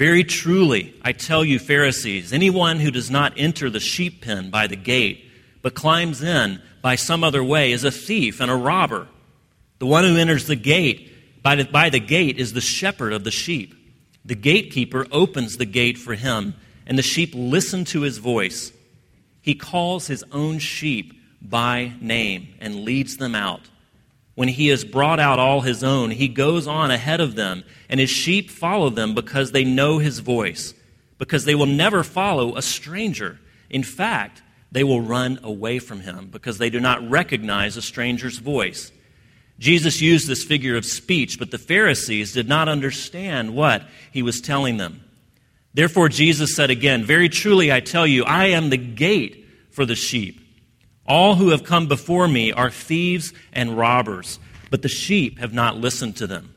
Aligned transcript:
Very 0.00 0.24
truly, 0.24 0.94
I 1.02 1.12
tell 1.12 1.44
you, 1.44 1.58
Pharisees, 1.58 2.32
anyone 2.32 2.80
who 2.80 2.90
does 2.90 3.10
not 3.10 3.34
enter 3.36 3.68
the 3.68 3.80
sheep 3.80 4.22
pen 4.22 4.48
by 4.48 4.66
the 4.66 4.74
gate, 4.74 5.30
but 5.60 5.74
climbs 5.74 6.22
in 6.22 6.62
by 6.80 6.94
some 6.94 7.22
other 7.22 7.44
way, 7.44 7.72
is 7.72 7.84
a 7.84 7.90
thief 7.90 8.40
and 8.40 8.50
a 8.50 8.56
robber. 8.56 9.08
The 9.78 9.84
one 9.84 10.04
who 10.04 10.16
enters 10.16 10.46
the 10.46 10.56
gate 10.56 11.42
by 11.42 11.56
the, 11.56 11.64
by 11.66 11.90
the 11.90 12.00
gate 12.00 12.38
is 12.38 12.54
the 12.54 12.62
shepherd 12.62 13.12
of 13.12 13.24
the 13.24 13.30
sheep. 13.30 13.74
The 14.24 14.34
gatekeeper 14.34 15.06
opens 15.12 15.58
the 15.58 15.66
gate 15.66 15.98
for 15.98 16.14
him, 16.14 16.54
and 16.86 16.96
the 16.96 17.02
sheep 17.02 17.32
listen 17.34 17.84
to 17.84 18.00
his 18.00 18.16
voice. 18.16 18.72
He 19.42 19.54
calls 19.54 20.06
his 20.06 20.24
own 20.32 20.60
sheep 20.60 21.12
by 21.42 21.92
name 22.00 22.54
and 22.58 22.86
leads 22.86 23.18
them 23.18 23.34
out. 23.34 23.68
When 24.34 24.48
he 24.48 24.68
has 24.68 24.84
brought 24.84 25.20
out 25.20 25.38
all 25.38 25.60
his 25.60 25.84
own, 25.84 26.10
he 26.10 26.28
goes 26.28 26.66
on 26.66 26.90
ahead 26.90 27.20
of 27.20 27.34
them, 27.34 27.64
and 27.88 28.00
his 28.00 28.10
sheep 28.10 28.50
follow 28.50 28.88
them 28.88 29.14
because 29.14 29.52
they 29.52 29.64
know 29.64 29.98
his 29.98 30.20
voice, 30.20 30.72
because 31.18 31.44
they 31.44 31.54
will 31.54 31.66
never 31.66 32.02
follow 32.02 32.56
a 32.56 32.62
stranger. 32.62 33.38
In 33.68 33.82
fact, 33.82 34.42
they 34.72 34.84
will 34.84 35.00
run 35.00 35.40
away 35.42 35.78
from 35.78 36.00
him 36.00 36.28
because 36.30 36.58
they 36.58 36.70
do 36.70 36.80
not 36.80 37.08
recognize 37.10 37.76
a 37.76 37.82
stranger's 37.82 38.38
voice. 38.38 38.92
Jesus 39.58 40.00
used 40.00 40.26
this 40.26 40.44
figure 40.44 40.76
of 40.76 40.86
speech, 40.86 41.38
but 41.38 41.50
the 41.50 41.58
Pharisees 41.58 42.32
did 42.32 42.48
not 42.48 42.68
understand 42.68 43.54
what 43.54 43.82
he 44.10 44.22
was 44.22 44.40
telling 44.40 44.78
them. 44.78 45.04
Therefore, 45.74 46.08
Jesus 46.08 46.56
said 46.56 46.70
again, 46.70 47.04
Very 47.04 47.28
truly 47.28 47.70
I 47.70 47.80
tell 47.80 48.06
you, 48.06 48.24
I 48.24 48.46
am 48.46 48.70
the 48.70 48.76
gate 48.76 49.46
for 49.70 49.84
the 49.84 49.94
sheep. 49.94 50.39
All 51.10 51.34
who 51.34 51.48
have 51.48 51.64
come 51.64 51.88
before 51.88 52.28
me 52.28 52.52
are 52.52 52.70
thieves 52.70 53.32
and 53.52 53.76
robbers, 53.76 54.38
but 54.70 54.82
the 54.82 54.88
sheep 54.88 55.40
have 55.40 55.52
not 55.52 55.76
listened 55.76 56.14
to 56.18 56.28
them. 56.28 56.54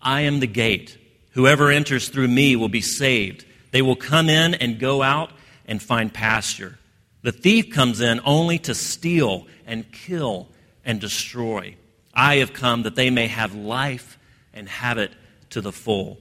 I 0.00 0.22
am 0.22 0.40
the 0.40 0.46
gate. 0.46 0.96
Whoever 1.32 1.70
enters 1.70 2.08
through 2.08 2.28
me 2.28 2.56
will 2.56 2.70
be 2.70 2.80
saved. 2.80 3.44
They 3.70 3.82
will 3.82 3.94
come 3.94 4.30
in 4.30 4.54
and 4.54 4.78
go 4.78 5.02
out 5.02 5.30
and 5.66 5.82
find 5.82 6.10
pasture. 6.10 6.78
The 7.20 7.32
thief 7.32 7.68
comes 7.68 8.00
in 8.00 8.22
only 8.24 8.58
to 8.60 8.74
steal 8.74 9.46
and 9.66 9.92
kill 9.92 10.48
and 10.86 10.98
destroy. 10.98 11.76
I 12.14 12.36
have 12.36 12.54
come 12.54 12.84
that 12.84 12.96
they 12.96 13.10
may 13.10 13.26
have 13.26 13.54
life 13.54 14.18
and 14.54 14.70
have 14.70 14.96
it 14.96 15.12
to 15.50 15.60
the 15.60 15.70
full. 15.70 16.16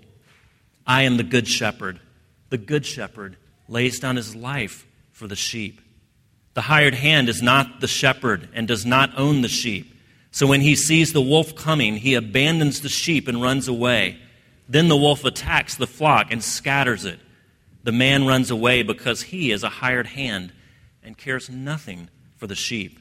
I 0.86 1.04
am 1.04 1.16
the 1.16 1.24
good 1.24 1.48
shepherd. 1.48 2.02
The 2.50 2.58
good 2.58 2.86
shepherd 2.86 3.38
lays 3.70 3.98
down 4.02 4.18
his 4.18 4.36
life 4.36 4.86
for 5.14 5.26
the 5.26 5.38
sheep. 5.38 5.80
The 6.54 6.62
hired 6.62 6.96
hand 6.96 7.30
is 7.30 7.42
not 7.42 7.80
the 7.80 7.88
shepherd 7.88 8.50
and 8.54 8.68
does 8.68 8.86
not 8.86 9.18
own 9.18 9.42
the 9.42 9.48
sheep. 9.48 9.96
So 10.32 10.48
when 10.48 10.62
he 10.62 10.76
sees 10.76 11.14
the 11.14 11.22
wolf 11.22 11.56
coming, 11.56 11.98
he 11.98 12.14
abandons 12.14 12.82
the 12.82 12.90
sheep 12.90 13.28
and 13.28 13.42
runs 13.42 13.68
away. 13.68 14.18
Then 14.68 14.88
the 14.88 14.98
wolf 14.98 15.26
attacks 15.26 15.76
the 15.76 15.88
flock 15.88 16.32
and 16.32 16.44
scatters 16.44 17.06
it. 17.06 17.20
The 17.84 17.92
man 17.92 18.26
runs 18.26 18.52
away 18.52 18.84
because 18.84 19.22
he 19.22 19.52
is 19.52 19.64
a 19.64 19.70
hired 19.70 20.08
hand 20.08 20.54
and 21.04 21.18
cares 21.18 21.50
nothing 21.50 22.10
for 22.38 22.48
the 22.48 22.56
sheep. 22.56 23.00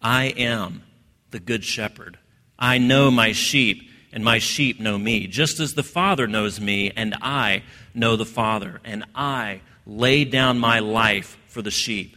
I 0.00 0.26
am 0.26 0.82
the 1.30 1.40
good 1.40 1.64
shepherd. 1.64 2.18
I 2.58 2.78
know 2.78 3.10
my 3.10 3.32
sheep, 3.32 3.88
and 4.12 4.24
my 4.24 4.38
sheep 4.38 4.78
know 4.78 4.98
me, 4.98 5.26
just 5.26 5.58
as 5.58 5.74
the 5.74 5.82
Father 5.82 6.26
knows 6.26 6.60
me, 6.60 6.90
and 6.94 7.14
I 7.22 7.62
know 7.94 8.16
the 8.16 8.26
Father, 8.26 8.80
and 8.84 9.04
I 9.14 9.62
lay 9.86 10.24
down 10.24 10.58
my 10.58 10.80
life 10.80 11.38
for 11.48 11.62
the 11.62 11.70
sheep. 11.70 12.16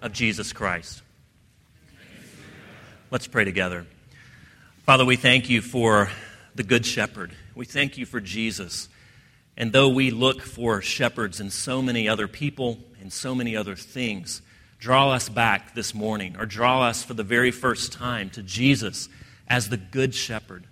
of 0.00 0.12
Jesus 0.12 0.52
Christ. 0.52 1.02
Let's 3.10 3.26
pray 3.26 3.44
together. 3.44 3.86
Father, 4.84 5.04
we 5.04 5.16
thank 5.16 5.50
you 5.50 5.60
for 5.60 6.10
the 6.54 6.62
Good 6.62 6.86
Shepherd. 6.86 7.32
We 7.54 7.64
thank 7.64 7.98
you 7.98 8.06
for 8.06 8.20
Jesus. 8.20 8.88
And 9.56 9.72
though 9.72 9.88
we 9.88 10.10
look 10.10 10.42
for 10.42 10.80
shepherds 10.80 11.40
in 11.40 11.50
so 11.50 11.82
many 11.82 12.08
other 12.08 12.28
people 12.28 12.78
and 13.00 13.12
so 13.12 13.34
many 13.34 13.56
other 13.56 13.74
things, 13.74 14.40
draw 14.78 15.10
us 15.10 15.28
back 15.28 15.74
this 15.74 15.94
morning, 15.94 16.36
or 16.38 16.46
draw 16.46 16.82
us 16.82 17.02
for 17.02 17.14
the 17.14 17.24
very 17.24 17.50
first 17.50 17.92
time 17.92 18.30
to 18.30 18.42
Jesus 18.42 19.08
as 19.48 19.68
the 19.68 19.76
Good 19.76 20.14
Shepherd, 20.14 20.66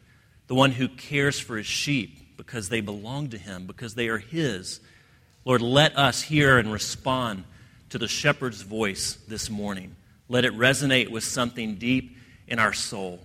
the 0.46 0.54
one 0.54 0.72
who 0.72 0.88
cares 0.88 1.40
for 1.40 1.56
his 1.56 1.66
sheep 1.66 2.36
because 2.36 2.68
they 2.68 2.80
belong 2.80 3.30
to 3.30 3.38
him, 3.38 3.66
because 3.66 3.94
they 3.94 4.08
are 4.08 4.18
his. 4.18 4.80
Lord, 5.44 5.62
let 5.62 5.96
us 5.98 6.22
hear 6.22 6.58
and 6.58 6.72
respond 6.72 7.44
to 7.90 7.98
the 7.98 8.08
shepherd's 8.08 8.62
voice 8.62 9.18
this 9.28 9.48
morning. 9.48 9.96
Let 10.28 10.44
it 10.44 10.52
resonate 10.54 11.08
with 11.10 11.24
something 11.24 11.76
deep 11.76 12.16
in 12.48 12.58
our 12.58 12.72
soul. 12.72 13.20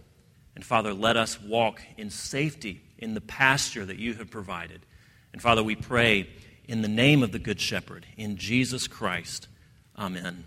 And 0.56 0.64
Father, 0.64 0.94
let 0.94 1.18
us 1.18 1.42
walk 1.42 1.82
in 1.98 2.10
safety 2.10 2.82
in 2.98 3.14
the 3.14 3.22
pasture 3.22 3.86
that 3.86 3.98
you 3.98 4.14
have 4.16 4.30
provided. 4.30 4.86
And 5.34 5.42
Father, 5.42 5.64
we 5.64 5.76
pray 5.76 6.30
in 6.68 6.82
the 6.82 6.88
name 6.88 7.24
of 7.24 7.32
the 7.32 7.40
Good 7.40 7.60
Shepherd, 7.60 8.06
in 8.18 8.38
Jesus 8.38 8.88
Christ. 8.88 9.48
Amen. 9.98 10.46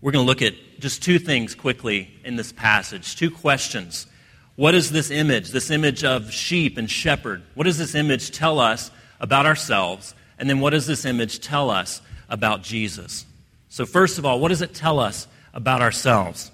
We're 0.00 0.12
going 0.12 0.24
to 0.24 0.28
look 0.28 0.42
at 0.42 0.54
just 0.78 1.02
two 1.02 1.18
things 1.18 1.54
quickly 1.54 2.10
in 2.24 2.36
this 2.36 2.52
passage, 2.52 3.16
two 3.16 3.30
questions. 3.30 4.06
What 4.54 4.74
is 4.74 4.90
this 4.90 5.10
image, 5.10 5.50
this 5.50 5.70
image 5.70 6.04
of 6.04 6.32
sheep 6.32 6.78
and 6.78 6.88
shepherd? 6.88 7.42
What 7.54 7.64
does 7.64 7.78
this 7.78 7.94
image 7.94 8.30
tell 8.30 8.60
us 8.60 8.90
about 9.18 9.46
ourselves? 9.46 10.14
And 10.38 10.48
then 10.48 10.60
what 10.60 10.70
does 10.70 10.86
this 10.86 11.04
image 11.04 11.40
tell 11.40 11.70
us 11.70 12.00
about 12.28 12.62
Jesus? 12.62 13.24
So, 13.68 13.86
first 13.86 14.18
of 14.18 14.24
all, 14.24 14.40
what 14.40 14.48
does 14.48 14.62
it 14.62 14.74
tell 14.74 14.98
us 14.98 15.26
about 15.52 15.82
ourselves? 15.82 16.50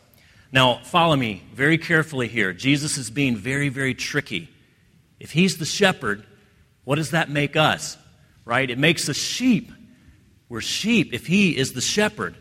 Now, 0.52 0.80
follow 0.84 1.16
me 1.16 1.42
very 1.52 1.78
carefully 1.78 2.28
here. 2.28 2.52
Jesus 2.52 2.96
is 2.96 3.10
being 3.10 3.36
very, 3.36 3.68
very 3.68 3.94
tricky. 3.94 4.48
If 5.18 5.32
he's 5.32 5.58
the 5.58 5.64
shepherd, 5.64 6.24
what 6.84 6.96
does 6.96 7.10
that 7.10 7.30
make 7.30 7.56
us? 7.56 7.96
Right? 8.44 8.68
It 8.68 8.78
makes 8.78 9.08
us 9.08 9.16
sheep. 9.16 9.72
We're 10.48 10.60
sheep 10.60 11.12
if 11.12 11.26
he 11.26 11.56
is 11.56 11.72
the 11.72 11.80
shepherd. 11.80 12.36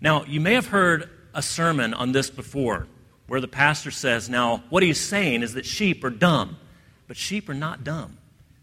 Now, 0.00 0.24
you 0.24 0.40
may 0.40 0.54
have 0.54 0.66
heard 0.66 1.08
a 1.34 1.42
sermon 1.42 1.94
on 1.94 2.12
this 2.12 2.30
before 2.30 2.86
where 3.26 3.40
the 3.40 3.48
pastor 3.48 3.90
says, 3.90 4.28
Now, 4.28 4.62
what 4.70 4.82
he's 4.82 5.00
saying 5.00 5.42
is 5.42 5.54
that 5.54 5.66
sheep 5.66 6.04
are 6.04 6.10
dumb, 6.10 6.56
but 7.06 7.16
sheep 7.16 7.48
are 7.48 7.54
not 7.54 7.84
dumb. 7.84 8.18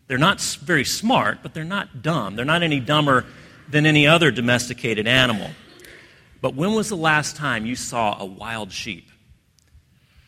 They're 0.08 0.18
not 0.18 0.42
very 0.42 0.84
smart, 0.84 1.40
but 1.42 1.54
they're 1.54 1.64
not 1.64 2.02
dumb. 2.02 2.36
They're 2.36 2.44
not 2.44 2.64
any 2.64 2.80
dumber 2.80 3.26
than 3.70 3.86
any 3.86 4.08
other 4.08 4.32
domesticated 4.32 5.08
animal. 5.08 5.50
But 6.42 6.56
when 6.56 6.74
was 6.74 6.90
the 6.90 6.98
last 6.98 7.36
time 7.36 7.66
you 7.66 7.76
saw 7.76 8.20
a 8.20 8.26
wild 8.26 8.72
sheep? 8.72 9.10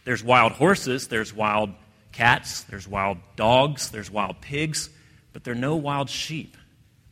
There's 0.05 0.23
wild 0.23 0.51
horses, 0.53 1.07
there's 1.07 1.33
wild 1.33 1.71
cats, 2.11 2.61
there's 2.63 2.87
wild 2.87 3.17
dogs, 3.35 3.89
there's 3.89 4.11
wild 4.11 4.41
pigs, 4.41 4.89
but 5.31 5.43
there 5.43 5.53
are 5.53 5.57
no 5.57 5.75
wild 5.75 6.09
sheep. 6.09 6.55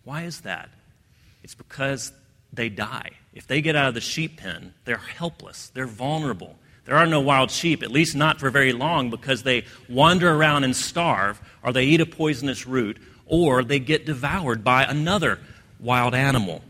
Why 0.04 0.24
is 0.24 0.42
that? 0.42 0.70
It's 1.44 1.56
because 1.56 2.12
they 2.54 2.70
die. 2.70 3.12
If 3.34 3.48
they 3.48 3.62
get 3.62 3.76
out 3.76 3.88
of 3.88 3.94
the 3.94 4.02
sheep 4.02 4.38
pen, 4.38 4.74
they're 4.86 4.98
helpless, 4.98 5.70
they're 5.74 5.88
vulnerable. 5.88 6.58
There 6.86 6.98
are 6.98 7.06
no 7.06 7.22
wild 7.22 7.52
sheep, 7.52 7.84
at 7.84 7.92
least 7.92 8.16
not 8.16 8.40
for 8.40 8.50
very 8.50 8.74
long, 8.74 9.10
because 9.10 9.44
they 9.44 9.66
wander 9.88 10.34
around 10.34 10.64
and 10.64 10.76
starve, 10.76 11.42
or 11.64 11.72
they 11.72 11.86
eat 11.86 12.02
a 12.02 12.06
poisonous 12.06 12.68
root, 12.68 13.00
or 13.26 13.64
they 13.64 13.80
get 13.80 14.06
devoured 14.06 14.64
by 14.64 14.84
another 14.84 15.40
wild 15.82 16.16
animal. 16.16 16.62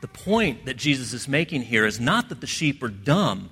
The 0.00 0.08
point 0.08 0.66
that 0.66 0.76
Jesus 0.76 1.12
is 1.12 1.28
making 1.28 1.62
here 1.62 1.86
is 1.86 2.00
not 2.00 2.28
that 2.28 2.40
the 2.40 2.46
sheep 2.46 2.82
are 2.82 2.88
dumb, 2.88 3.50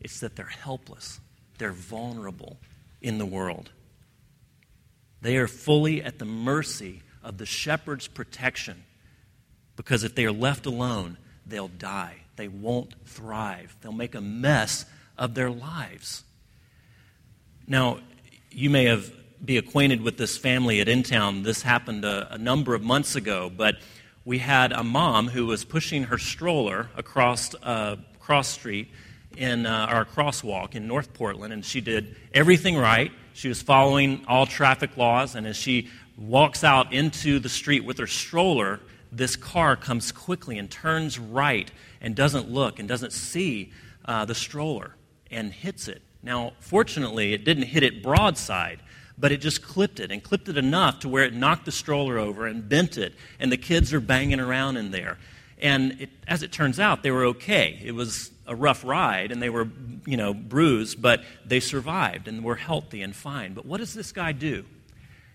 it's 0.00 0.20
that 0.20 0.36
they're 0.36 0.46
helpless, 0.46 1.20
they're 1.58 1.72
vulnerable 1.72 2.58
in 3.00 3.18
the 3.18 3.26
world. 3.26 3.70
They 5.20 5.36
are 5.36 5.46
fully 5.46 6.02
at 6.02 6.18
the 6.18 6.24
mercy 6.24 7.02
of 7.22 7.38
the 7.38 7.46
shepherd's 7.46 8.08
protection 8.08 8.82
because 9.76 10.02
if 10.02 10.16
they 10.16 10.24
are 10.24 10.32
left 10.32 10.66
alone, 10.66 11.16
they'll 11.46 11.68
die. 11.68 12.16
They 12.34 12.48
won't 12.48 12.94
thrive. 13.06 13.76
They'll 13.80 13.92
make 13.92 14.16
a 14.16 14.20
mess 14.20 14.84
of 15.16 15.34
their 15.34 15.50
lives. 15.50 16.24
Now, 17.66 18.00
you 18.50 18.68
may 18.68 18.86
have 18.86 19.12
be 19.44 19.56
acquainted 19.56 20.02
with 20.02 20.18
this 20.18 20.38
family 20.38 20.80
at 20.80 20.86
InTown. 20.86 21.42
This 21.42 21.62
happened 21.62 22.04
a, 22.04 22.32
a 22.34 22.38
number 22.38 22.74
of 22.74 22.82
months 22.82 23.16
ago, 23.16 23.50
but 23.54 23.76
we 24.24 24.38
had 24.38 24.72
a 24.72 24.84
mom 24.84 25.28
who 25.28 25.46
was 25.46 25.64
pushing 25.64 26.04
her 26.04 26.18
stroller 26.18 26.88
across 26.96 27.54
uh, 27.62 27.96
cross 28.20 28.48
street 28.48 28.88
in 29.36 29.66
uh, 29.66 29.86
our 29.88 30.04
crosswalk 30.04 30.74
in 30.74 30.86
North 30.86 31.12
Portland, 31.14 31.52
and 31.52 31.64
she 31.64 31.80
did 31.80 32.14
everything 32.32 32.76
right. 32.76 33.10
She 33.32 33.48
was 33.48 33.62
following 33.62 34.24
all 34.28 34.46
traffic 34.46 34.96
laws, 34.96 35.34
and 35.34 35.46
as 35.46 35.56
she 35.56 35.88
walks 36.16 36.62
out 36.62 36.92
into 36.92 37.38
the 37.38 37.48
street 37.48 37.84
with 37.84 37.98
her 37.98 38.06
stroller, 38.06 38.80
this 39.10 39.36
car 39.36 39.76
comes 39.76 40.12
quickly 40.12 40.58
and 40.58 40.70
turns 40.70 41.18
right 41.18 41.70
and 42.00 42.14
doesn't 42.14 42.50
look 42.50 42.78
and 42.78 42.88
doesn't 42.88 43.12
see 43.12 43.72
uh, 44.04 44.24
the 44.24 44.34
stroller 44.34 44.94
and 45.30 45.52
hits 45.52 45.88
it. 45.88 46.02
Now, 46.22 46.52
fortunately, 46.60 47.32
it 47.32 47.44
didn't 47.44 47.64
hit 47.64 47.82
it 47.82 48.02
broadside, 48.02 48.80
but 49.18 49.32
it 49.32 49.38
just 49.38 49.62
clipped 49.62 50.00
it 50.00 50.10
and 50.10 50.22
clipped 50.22 50.48
it 50.48 50.56
enough 50.56 51.00
to 51.00 51.08
where 51.08 51.24
it 51.24 51.34
knocked 51.34 51.64
the 51.64 51.72
stroller 51.72 52.18
over 52.18 52.46
and 52.46 52.68
bent 52.68 52.96
it, 52.96 53.14
and 53.38 53.52
the 53.52 53.56
kids 53.56 53.92
are 53.92 54.00
banging 54.00 54.40
around 54.40 54.76
in 54.76 54.90
there. 54.90 55.18
And 55.60 56.00
it, 56.00 56.10
as 56.26 56.42
it 56.42 56.50
turns 56.50 56.80
out, 56.80 57.02
they 57.02 57.10
were 57.10 57.26
okay. 57.26 57.80
It 57.84 57.92
was 57.92 58.32
a 58.46 58.56
rough 58.56 58.84
ride, 58.84 59.30
and 59.30 59.40
they 59.40 59.50
were, 59.50 59.68
you 60.04 60.16
know, 60.16 60.34
bruised, 60.34 61.00
but 61.00 61.22
they 61.46 61.60
survived 61.60 62.26
and 62.26 62.42
were 62.42 62.56
healthy 62.56 63.02
and 63.02 63.14
fine. 63.14 63.54
But 63.54 63.64
what 63.64 63.78
does 63.78 63.94
this 63.94 64.10
guy 64.10 64.32
do? 64.32 64.64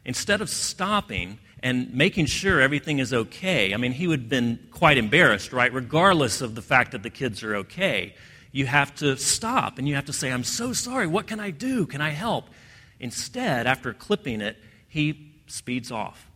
Instead 0.03 0.41
of 0.41 0.49
stopping 0.49 1.39
and 1.63 1.93
making 1.93 2.25
sure 2.25 2.59
everything 2.59 2.99
is 2.99 3.13
okay, 3.13 3.73
I 3.73 3.77
mean, 3.77 3.93
he 3.93 4.07
would 4.07 4.21
have 4.21 4.29
been 4.29 4.59
quite 4.71 4.97
embarrassed, 4.97 5.53
right? 5.53 5.73
Regardless 5.73 6.41
of 6.41 6.55
the 6.55 6.61
fact 6.61 6.91
that 6.91 7.03
the 7.03 7.09
kids 7.09 7.41
are 7.43 7.55
okay, 7.57 8.13
you 8.51 8.65
have 8.65 8.93
to 8.95 9.17
stop 9.17 9.77
and 9.77 9.87
you 9.87 9.95
have 9.95 10.05
to 10.05 10.13
say, 10.13 10.31
I'm 10.31 10.43
so 10.43 10.73
sorry. 10.73 11.07
What 11.07 11.27
can 11.27 11.39
I 11.39 11.51
do? 11.51 11.85
Can 11.85 12.01
I 12.01 12.09
help? 12.09 12.49
Instead, 12.99 13.67
after 13.67 13.93
clipping 13.93 14.41
it, 14.41 14.57
he 14.87 15.33
speeds 15.47 15.91
off. 15.91 16.29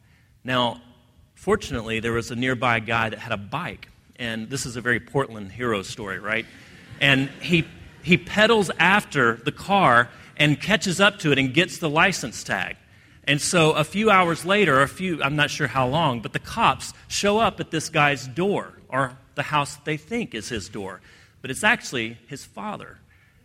Now, 0.43 0.81
fortunately, 1.35 1.99
there 1.99 2.13
was 2.13 2.31
a 2.31 2.35
nearby 2.35 2.79
guy 2.79 3.09
that 3.09 3.19
had 3.19 3.31
a 3.31 3.37
bike. 3.37 3.89
And 4.17 4.49
this 4.49 4.65
is 4.65 4.75
a 4.75 4.81
very 4.81 4.99
Portland 4.99 5.51
hero 5.51 5.81
story, 5.81 6.19
right? 6.19 6.45
And 6.99 7.29
he, 7.41 7.65
he 8.03 8.17
pedals 8.17 8.69
after 8.77 9.35
the 9.37 9.51
car 9.51 10.09
and 10.37 10.59
catches 10.59 10.99
up 10.99 11.19
to 11.19 11.31
it 11.31 11.39
and 11.39 11.53
gets 11.53 11.79
the 11.79 11.89
license 11.89 12.43
tag. 12.43 12.77
And 13.25 13.41
so 13.41 13.73
a 13.73 13.83
few 13.83 14.09
hours 14.09 14.45
later, 14.45 14.81
a 14.81 14.87
few, 14.87 15.21
I'm 15.21 15.35
not 15.35 15.49
sure 15.49 15.67
how 15.67 15.87
long, 15.87 16.21
but 16.21 16.33
the 16.33 16.39
cops 16.39 16.93
show 17.07 17.37
up 17.39 17.59
at 17.59 17.71
this 17.71 17.89
guy's 17.89 18.27
door, 18.27 18.73
or 18.89 19.17
the 19.35 19.43
house 19.43 19.77
they 19.77 19.97
think 19.97 20.33
is 20.33 20.49
his 20.49 20.69
door. 20.69 21.01
But 21.41 21.51
it's 21.51 21.63
actually 21.63 22.17
his 22.27 22.43
father 22.43 22.97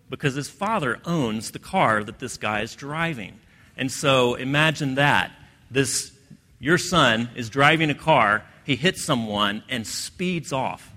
because 0.08 0.35
his 0.35 0.49
father 0.49 0.99
owns 1.05 1.50
the 1.50 1.58
car 1.58 2.05
that 2.05 2.19
this 2.19 2.37
guy 2.37 2.61
is 2.61 2.75
driving. 2.75 3.38
And 3.76 3.91
so 3.91 4.35
imagine 4.35 4.94
that. 4.97 5.32
This, 5.70 6.12
your 6.61 6.79
son 6.79 7.31
is 7.35 7.50
driving 7.50 7.91
a 7.91 7.94
car, 7.94 8.44
he 8.64 8.76
hits 8.76 9.05
someone 9.05 9.62
and 9.69 9.87
speeds 9.87 10.53
off. 10.53 10.93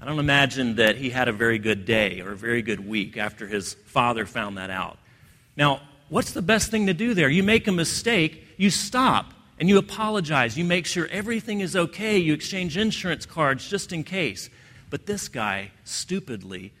I 0.00 0.06
don't 0.06 0.18
imagine 0.18 0.76
that 0.76 0.96
he 0.96 1.10
had 1.10 1.28
a 1.28 1.32
very 1.32 1.58
good 1.58 1.84
day 1.84 2.20
or 2.20 2.32
a 2.32 2.36
very 2.36 2.62
good 2.62 2.86
week 2.86 3.16
after 3.16 3.46
his 3.46 3.74
father 3.74 4.24
found 4.24 4.56
that 4.56 4.70
out. 4.70 4.98
Now, 5.56 5.82
what's 6.08 6.32
the 6.32 6.42
best 6.42 6.70
thing 6.70 6.86
to 6.86 6.94
do 6.94 7.12
there? 7.12 7.28
You 7.28 7.42
make 7.42 7.68
a 7.68 7.72
mistake, 7.72 8.46
you 8.56 8.70
stop 8.70 9.34
and 9.58 9.68
you 9.68 9.76
apologize. 9.76 10.56
You 10.56 10.64
make 10.64 10.86
sure 10.86 11.06
everything 11.08 11.60
is 11.60 11.76
okay. 11.76 12.16
You 12.16 12.32
exchange 12.32 12.78
insurance 12.78 13.26
cards 13.26 13.68
just 13.68 13.92
in 13.92 14.04
case. 14.04 14.48
But 14.88 15.04
this 15.04 15.28
guy 15.28 15.70
stupidly 15.84 16.72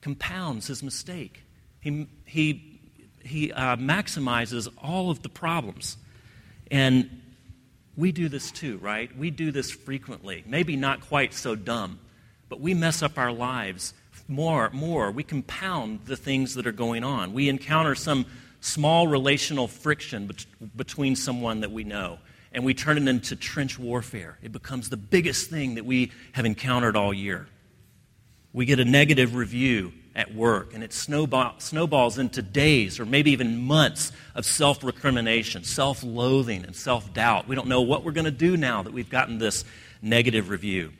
compounds 0.00 0.66
his 0.66 0.82
mistake. 0.82 1.42
He, 1.80 2.06
he, 2.24 2.80
he 3.22 3.52
uh, 3.52 3.76
maximizes 3.76 4.68
all 4.82 5.10
of 5.10 5.22
the 5.22 5.28
problems. 5.28 5.96
And 6.70 7.22
we 7.96 8.12
do 8.12 8.28
this 8.28 8.50
too, 8.50 8.78
right? 8.78 9.14
We 9.16 9.30
do 9.30 9.50
this 9.50 9.70
frequently. 9.70 10.44
Maybe 10.46 10.76
not 10.76 11.00
quite 11.00 11.34
so 11.34 11.54
dumb, 11.54 11.98
but 12.48 12.60
we 12.60 12.74
mess 12.74 13.02
up 13.02 13.18
our 13.18 13.32
lives 13.32 13.94
more, 14.28 14.70
more. 14.72 15.10
We 15.10 15.24
compound 15.24 16.00
the 16.06 16.16
things 16.16 16.54
that 16.54 16.66
are 16.66 16.72
going 16.72 17.04
on. 17.04 17.32
We 17.32 17.48
encounter 17.48 17.94
some 17.94 18.26
small 18.60 19.08
relational 19.08 19.66
friction 19.68 20.28
bet- 20.28 20.46
between 20.76 21.16
someone 21.16 21.60
that 21.60 21.72
we 21.72 21.84
know, 21.84 22.18
and 22.52 22.64
we 22.64 22.74
turn 22.74 22.96
it 22.96 23.08
into 23.08 23.36
trench 23.36 23.78
warfare. 23.78 24.38
It 24.42 24.52
becomes 24.52 24.88
the 24.88 24.96
biggest 24.96 25.50
thing 25.50 25.74
that 25.74 25.84
we 25.84 26.12
have 26.32 26.44
encountered 26.44 26.96
all 26.96 27.12
year. 27.12 27.48
We 28.52 28.64
get 28.64 28.80
a 28.80 28.84
negative 28.84 29.34
review 29.34 29.92
at 30.14 30.34
work, 30.34 30.74
and 30.74 30.82
it 30.82 30.92
snowball, 30.92 31.54
snowballs 31.58 32.18
into 32.18 32.42
days 32.42 32.98
or 32.98 33.06
maybe 33.06 33.30
even 33.30 33.62
months 33.62 34.12
of 34.34 34.44
self 34.44 34.82
recrimination, 34.82 35.64
self 35.64 36.02
loathing, 36.02 36.64
and 36.64 36.74
self 36.74 37.12
doubt. 37.14 37.46
We 37.46 37.54
don't 37.54 37.68
know 37.68 37.82
what 37.82 38.04
we're 38.04 38.12
going 38.12 38.24
to 38.24 38.30
do 38.30 38.56
now 38.56 38.82
that 38.82 38.92
we've 38.92 39.10
gotten 39.10 39.38
this 39.38 39.64
negative 40.02 40.48
review. 40.48 40.92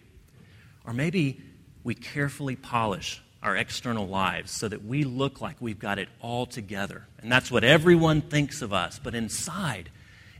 Or 0.86 0.92
maybe 0.92 1.40
we 1.82 1.94
carefully 1.94 2.56
polish 2.56 3.22
our 3.42 3.56
external 3.56 4.06
lives 4.06 4.50
so 4.50 4.68
that 4.68 4.84
we 4.84 5.04
look 5.04 5.40
like 5.40 5.56
we've 5.60 5.78
got 5.78 5.98
it 5.98 6.08
all 6.20 6.46
together. 6.46 7.06
And 7.20 7.32
that's 7.32 7.50
what 7.50 7.64
everyone 7.64 8.20
thinks 8.20 8.62
of 8.62 8.72
us. 8.72 9.00
But 9.02 9.14
inside, 9.14 9.90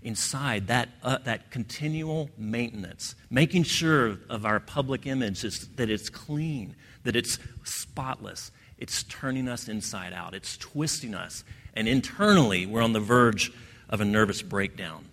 inside 0.02 0.66
that, 0.66 0.90
uh, 1.02 1.18
that 1.24 1.50
continual 1.50 2.30
maintenance, 2.36 3.14
making 3.30 3.64
sure 3.64 4.18
of 4.28 4.44
our 4.44 4.60
public 4.60 5.06
image 5.06 5.44
is 5.44 5.66
that 5.76 5.88
it's 5.88 6.10
clean, 6.10 6.76
that 7.04 7.16
it's 7.16 7.38
spotless, 7.64 8.50
it's 8.78 9.02
turning 9.04 9.48
us 9.48 9.68
inside 9.68 10.12
out, 10.12 10.34
it's 10.34 10.56
twisting 10.56 11.14
us. 11.14 11.44
And 11.74 11.86
internally, 11.88 12.66
we're 12.66 12.82
on 12.82 12.92
the 12.92 13.00
verge 13.00 13.52
of 13.88 14.00
a 14.00 14.04
nervous 14.04 14.42
breakdown. 14.42 15.06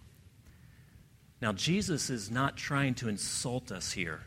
Now, 1.41 1.53
Jesus 1.53 2.09
is 2.09 2.31
not 2.31 2.57
trying 2.57 2.95
to 2.95 3.09
insult 3.09 3.71
us 3.71 3.91
here. 3.91 4.21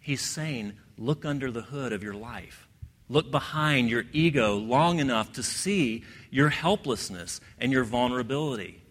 He's 0.00 0.22
saying, 0.22 0.72
look 0.98 1.24
under 1.24 1.50
the 1.50 1.62
hood 1.62 1.92
of 1.92 2.02
your 2.02 2.14
life. 2.14 2.66
Look 3.08 3.30
behind 3.30 3.90
your 3.90 4.04
ego 4.12 4.56
long 4.56 4.98
enough 4.98 5.32
to 5.34 5.42
see 5.42 6.04
your 6.30 6.48
helplessness 6.48 7.40
and 7.58 7.70
your 7.70 7.84
vulnerability 7.84 8.82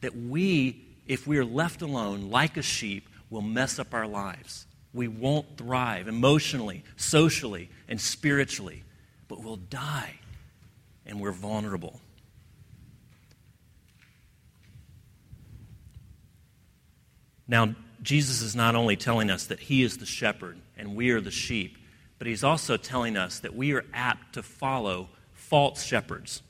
that 0.00 0.16
we, 0.16 0.84
if 1.06 1.26
we 1.26 1.38
are 1.38 1.44
left 1.44 1.80
alone 1.80 2.30
like 2.30 2.56
a 2.56 2.62
sheep, 2.62 3.08
will 3.30 3.42
mess 3.42 3.78
up 3.78 3.94
our 3.94 4.06
lives. 4.06 4.66
We 4.96 5.08
won't 5.08 5.58
thrive 5.58 6.08
emotionally, 6.08 6.82
socially, 6.96 7.68
and 7.86 8.00
spiritually, 8.00 8.82
but 9.28 9.44
we'll 9.44 9.56
die 9.56 10.14
and 11.04 11.20
we're 11.20 11.32
vulnerable. 11.32 12.00
Now, 17.46 17.74
Jesus 18.02 18.40
is 18.40 18.56
not 18.56 18.74
only 18.74 18.96
telling 18.96 19.30
us 19.30 19.46
that 19.46 19.60
He 19.60 19.82
is 19.82 19.98
the 19.98 20.06
shepherd 20.06 20.58
and 20.78 20.96
we 20.96 21.10
are 21.10 21.20
the 21.20 21.30
sheep, 21.30 21.76
but 22.18 22.26
He's 22.26 22.42
also 22.42 22.78
telling 22.78 23.18
us 23.18 23.40
that 23.40 23.54
we 23.54 23.74
are 23.74 23.84
apt 23.92 24.32
to 24.32 24.42
follow 24.42 25.10
false 25.34 25.84
shepherds. 25.84 26.42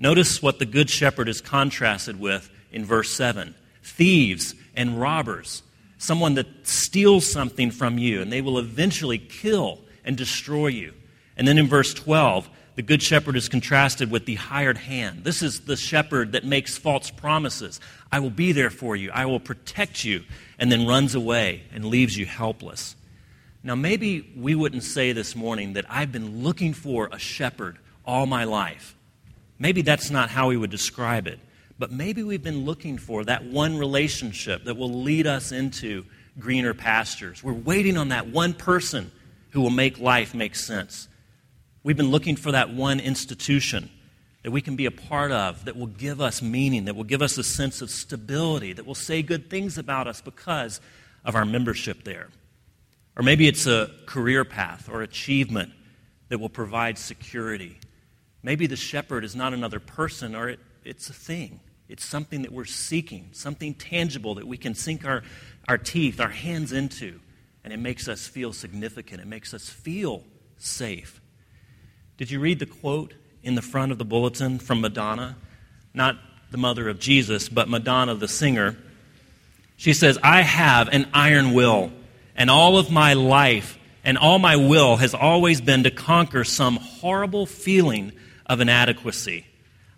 Notice 0.00 0.42
what 0.42 0.58
the 0.58 0.66
good 0.66 0.88
shepherd 0.88 1.28
is 1.28 1.42
contrasted 1.42 2.18
with 2.18 2.50
in 2.72 2.86
verse 2.86 3.12
7 3.14 3.54
thieves 3.82 4.54
and 4.74 4.98
robbers, 5.00 5.62
someone 6.00 6.34
that 6.34 6.66
steals 6.66 7.30
something 7.30 7.70
from 7.70 7.98
you, 7.98 8.22
and 8.22 8.32
they 8.32 8.40
will 8.40 8.58
eventually 8.58 9.18
kill 9.18 9.78
and 10.02 10.16
destroy 10.16 10.68
you. 10.68 10.94
And 11.36 11.46
then 11.46 11.58
in 11.58 11.68
verse 11.68 11.92
12, 11.92 12.48
the 12.74 12.82
good 12.82 13.02
shepherd 13.02 13.36
is 13.36 13.50
contrasted 13.50 14.10
with 14.10 14.24
the 14.24 14.36
hired 14.36 14.78
hand. 14.78 15.24
This 15.24 15.42
is 15.42 15.60
the 15.60 15.76
shepherd 15.76 16.32
that 16.32 16.44
makes 16.44 16.78
false 16.78 17.10
promises. 17.10 17.80
I 18.10 18.18
will 18.20 18.30
be 18.30 18.52
there 18.52 18.70
for 18.70 18.96
you, 18.96 19.10
I 19.12 19.26
will 19.26 19.40
protect 19.40 20.02
you, 20.02 20.24
and 20.58 20.72
then 20.72 20.86
runs 20.86 21.14
away 21.14 21.64
and 21.72 21.84
leaves 21.84 22.16
you 22.16 22.24
helpless. 22.24 22.96
Now, 23.62 23.74
maybe 23.74 24.32
we 24.34 24.54
wouldn't 24.54 24.84
say 24.84 25.12
this 25.12 25.36
morning 25.36 25.74
that 25.74 25.84
I've 25.90 26.10
been 26.10 26.42
looking 26.42 26.72
for 26.72 27.10
a 27.12 27.18
shepherd 27.18 27.76
all 28.06 28.24
my 28.24 28.44
life. 28.44 28.96
Maybe 29.58 29.82
that's 29.82 30.10
not 30.10 30.30
how 30.30 30.48
we 30.48 30.56
would 30.56 30.70
describe 30.70 31.26
it. 31.26 31.38
But 31.80 31.90
maybe 31.90 32.22
we've 32.22 32.42
been 32.42 32.66
looking 32.66 32.98
for 32.98 33.24
that 33.24 33.42
one 33.42 33.78
relationship 33.78 34.64
that 34.64 34.76
will 34.76 35.02
lead 35.02 35.26
us 35.26 35.50
into 35.50 36.04
greener 36.38 36.74
pastures. 36.74 37.42
We're 37.42 37.54
waiting 37.54 37.96
on 37.96 38.10
that 38.10 38.26
one 38.28 38.52
person 38.52 39.10
who 39.52 39.62
will 39.62 39.70
make 39.70 39.98
life 39.98 40.34
make 40.34 40.54
sense. 40.56 41.08
We've 41.82 41.96
been 41.96 42.10
looking 42.10 42.36
for 42.36 42.52
that 42.52 42.68
one 42.68 43.00
institution 43.00 43.88
that 44.42 44.50
we 44.50 44.60
can 44.60 44.76
be 44.76 44.84
a 44.84 44.90
part 44.90 45.32
of 45.32 45.64
that 45.64 45.74
will 45.74 45.86
give 45.86 46.20
us 46.20 46.42
meaning, 46.42 46.84
that 46.84 46.96
will 46.96 47.04
give 47.04 47.22
us 47.22 47.38
a 47.38 47.42
sense 47.42 47.80
of 47.80 47.90
stability, 47.90 48.74
that 48.74 48.84
will 48.84 48.94
say 48.94 49.22
good 49.22 49.48
things 49.48 49.78
about 49.78 50.06
us 50.06 50.20
because 50.20 50.82
of 51.24 51.34
our 51.34 51.46
membership 51.46 52.04
there. 52.04 52.28
Or 53.16 53.22
maybe 53.22 53.48
it's 53.48 53.66
a 53.66 53.90
career 54.04 54.44
path 54.44 54.90
or 54.92 55.00
achievement 55.00 55.72
that 56.28 56.40
will 56.40 56.50
provide 56.50 56.98
security. 56.98 57.78
Maybe 58.42 58.66
the 58.66 58.76
shepherd 58.76 59.24
is 59.24 59.34
not 59.34 59.54
another 59.54 59.80
person 59.80 60.34
or 60.34 60.50
it, 60.50 60.60
it's 60.84 61.08
a 61.08 61.14
thing. 61.14 61.60
It's 61.90 62.04
something 62.04 62.42
that 62.42 62.52
we're 62.52 62.64
seeking, 62.66 63.30
something 63.32 63.74
tangible 63.74 64.36
that 64.36 64.46
we 64.46 64.56
can 64.56 64.74
sink 64.74 65.04
our, 65.04 65.24
our 65.66 65.76
teeth, 65.76 66.20
our 66.20 66.28
hands 66.28 66.72
into, 66.72 67.18
and 67.64 67.72
it 67.72 67.78
makes 67.78 68.06
us 68.06 68.28
feel 68.28 68.52
significant. 68.52 69.20
It 69.20 69.26
makes 69.26 69.52
us 69.52 69.68
feel 69.68 70.22
safe. 70.56 71.20
Did 72.16 72.30
you 72.30 72.38
read 72.38 72.60
the 72.60 72.66
quote 72.66 73.14
in 73.42 73.56
the 73.56 73.62
front 73.62 73.90
of 73.90 73.98
the 73.98 74.04
bulletin 74.04 74.60
from 74.60 74.80
Madonna? 74.80 75.36
Not 75.92 76.16
the 76.52 76.58
mother 76.58 76.88
of 76.88 77.00
Jesus, 77.00 77.48
but 77.48 77.68
Madonna, 77.68 78.14
the 78.14 78.28
singer. 78.28 78.76
She 79.76 79.92
says, 79.92 80.16
I 80.22 80.42
have 80.42 80.88
an 80.88 81.08
iron 81.12 81.54
will, 81.54 81.90
and 82.36 82.50
all 82.50 82.78
of 82.78 82.90
my 82.90 83.14
life 83.14 83.78
and 84.04 84.16
all 84.16 84.38
my 84.38 84.56
will 84.56 84.96
has 84.96 85.12
always 85.12 85.60
been 85.60 85.82
to 85.82 85.90
conquer 85.90 86.44
some 86.44 86.76
horrible 86.76 87.46
feeling 87.46 88.12
of 88.46 88.60
inadequacy. 88.60 89.46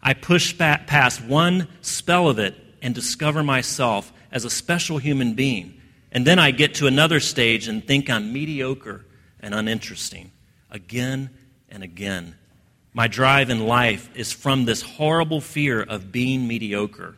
I 0.02 0.14
push 0.14 0.56
past 0.58 1.22
one 1.22 1.68
spell 1.80 2.28
of 2.28 2.38
it 2.38 2.54
and 2.80 2.94
discover 2.94 3.42
myself 3.42 4.12
as 4.32 4.44
a 4.44 4.50
special 4.50 4.98
human 4.98 5.34
being. 5.34 5.80
And 6.10 6.26
then 6.26 6.38
I 6.38 6.50
get 6.50 6.74
to 6.74 6.86
another 6.86 7.20
stage 7.20 7.68
and 7.68 7.86
think 7.86 8.10
I'm 8.10 8.32
mediocre 8.32 9.04
and 9.40 9.54
uninteresting 9.54 10.32
again 10.70 11.30
and 11.68 11.82
again. 11.82 12.34
My 12.92 13.06
drive 13.06 13.48
in 13.48 13.66
life 13.66 14.10
is 14.14 14.32
from 14.32 14.64
this 14.64 14.82
horrible 14.82 15.40
fear 15.40 15.82
of 15.82 16.12
being 16.12 16.46
mediocre. 16.46 17.16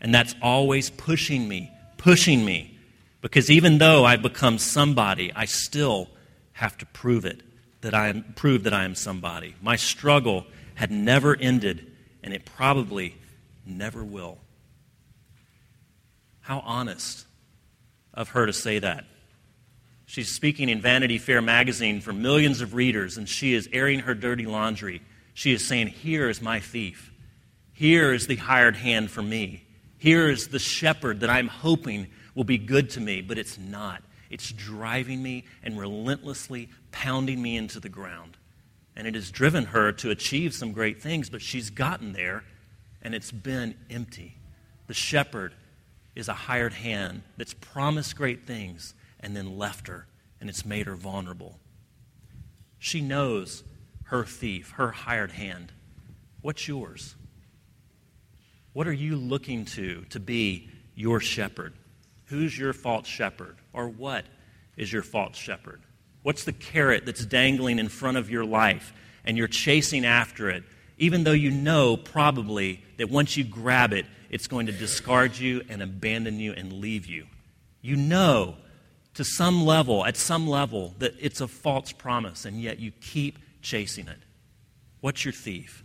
And 0.00 0.14
that's 0.14 0.34
always 0.40 0.90
pushing 0.90 1.48
me, 1.48 1.70
pushing 1.98 2.44
me. 2.44 2.78
Because 3.20 3.50
even 3.50 3.78
though 3.78 4.04
I've 4.04 4.22
become 4.22 4.58
somebody, 4.58 5.32
I 5.34 5.44
still 5.44 6.08
have 6.52 6.76
to 6.78 6.86
prove 6.86 7.24
it, 7.24 7.42
that 7.82 7.94
I 7.94 8.08
am, 8.08 8.32
prove 8.34 8.64
that 8.64 8.72
I 8.72 8.84
am 8.84 8.94
somebody. 8.94 9.54
My 9.60 9.76
struggle 9.76 10.46
had 10.74 10.90
never 10.90 11.36
ended, 11.36 11.91
and 12.22 12.32
it 12.32 12.44
probably 12.44 13.16
never 13.66 14.04
will. 14.04 14.38
How 16.40 16.60
honest 16.60 17.26
of 18.14 18.30
her 18.30 18.46
to 18.46 18.52
say 18.52 18.78
that. 18.78 19.04
She's 20.06 20.30
speaking 20.30 20.68
in 20.68 20.80
Vanity 20.80 21.18
Fair 21.18 21.40
magazine 21.40 22.00
for 22.00 22.12
millions 22.12 22.60
of 22.60 22.74
readers, 22.74 23.16
and 23.16 23.28
she 23.28 23.54
is 23.54 23.68
airing 23.72 24.00
her 24.00 24.14
dirty 24.14 24.44
laundry. 24.44 25.00
She 25.32 25.52
is 25.52 25.66
saying, 25.66 25.88
Here 25.88 26.28
is 26.28 26.42
my 26.42 26.60
thief. 26.60 27.12
Here 27.72 28.12
is 28.12 28.26
the 28.26 28.36
hired 28.36 28.76
hand 28.76 29.10
for 29.10 29.22
me. 29.22 29.64
Here 29.98 30.28
is 30.28 30.48
the 30.48 30.58
shepherd 30.58 31.20
that 31.20 31.30
I'm 31.30 31.48
hoping 31.48 32.08
will 32.34 32.44
be 32.44 32.58
good 32.58 32.90
to 32.90 33.00
me, 33.00 33.22
but 33.22 33.38
it's 33.38 33.56
not. 33.56 34.02
It's 34.30 34.50
driving 34.52 35.22
me 35.22 35.44
and 35.62 35.78
relentlessly 35.78 36.68
pounding 36.90 37.40
me 37.40 37.56
into 37.56 37.80
the 37.80 37.88
ground. 37.88 38.36
And 38.94 39.06
it 39.06 39.14
has 39.14 39.30
driven 39.30 39.66
her 39.66 39.92
to 39.92 40.10
achieve 40.10 40.54
some 40.54 40.72
great 40.72 41.02
things, 41.02 41.30
but 41.30 41.42
she's 41.42 41.70
gotten 41.70 42.12
there 42.12 42.44
and 43.02 43.14
it's 43.14 43.32
been 43.32 43.74
empty. 43.90 44.36
The 44.86 44.94
shepherd 44.94 45.54
is 46.14 46.28
a 46.28 46.34
hired 46.34 46.72
hand 46.72 47.22
that's 47.36 47.54
promised 47.54 48.16
great 48.16 48.46
things 48.46 48.94
and 49.20 49.36
then 49.36 49.58
left 49.58 49.88
her, 49.88 50.06
and 50.40 50.48
it's 50.48 50.64
made 50.64 50.86
her 50.86 50.96
vulnerable. 50.96 51.58
She 52.78 53.00
knows 53.00 53.64
her 54.04 54.24
thief, 54.24 54.72
her 54.72 54.90
hired 54.90 55.32
hand. 55.32 55.72
What's 56.40 56.66
yours? 56.66 57.14
What 58.72 58.86
are 58.86 58.92
you 58.92 59.16
looking 59.16 59.64
to 59.66 60.04
to 60.10 60.20
be 60.20 60.70
your 60.94 61.20
shepherd? 61.20 61.74
Who's 62.26 62.56
your 62.56 62.72
false 62.72 63.06
shepherd? 63.06 63.56
Or 63.72 63.88
what 63.88 64.24
is 64.76 64.92
your 64.92 65.02
false 65.02 65.36
shepherd? 65.36 65.82
What's 66.22 66.44
the 66.44 66.52
carrot 66.52 67.04
that's 67.06 67.24
dangling 67.24 67.78
in 67.78 67.88
front 67.88 68.16
of 68.16 68.30
your 68.30 68.44
life 68.44 68.92
and 69.24 69.36
you're 69.36 69.48
chasing 69.48 70.04
after 70.04 70.50
it, 70.50 70.64
even 70.98 71.24
though 71.24 71.32
you 71.32 71.50
know 71.50 71.96
probably 71.96 72.82
that 72.98 73.10
once 73.10 73.36
you 73.36 73.44
grab 73.44 73.92
it, 73.92 74.06
it's 74.30 74.46
going 74.46 74.66
to 74.66 74.72
discard 74.72 75.36
you 75.36 75.62
and 75.68 75.82
abandon 75.82 76.38
you 76.38 76.52
and 76.52 76.72
leave 76.72 77.06
you? 77.06 77.26
You 77.80 77.96
know 77.96 78.56
to 79.14 79.24
some 79.24 79.64
level, 79.64 80.04
at 80.06 80.16
some 80.16 80.48
level, 80.48 80.94
that 80.98 81.14
it's 81.20 81.40
a 81.40 81.48
false 81.48 81.92
promise, 81.92 82.44
and 82.44 82.60
yet 82.60 82.78
you 82.78 82.92
keep 83.00 83.38
chasing 83.60 84.08
it. 84.08 84.18
What's 85.00 85.24
your 85.24 85.32
thief? 85.32 85.84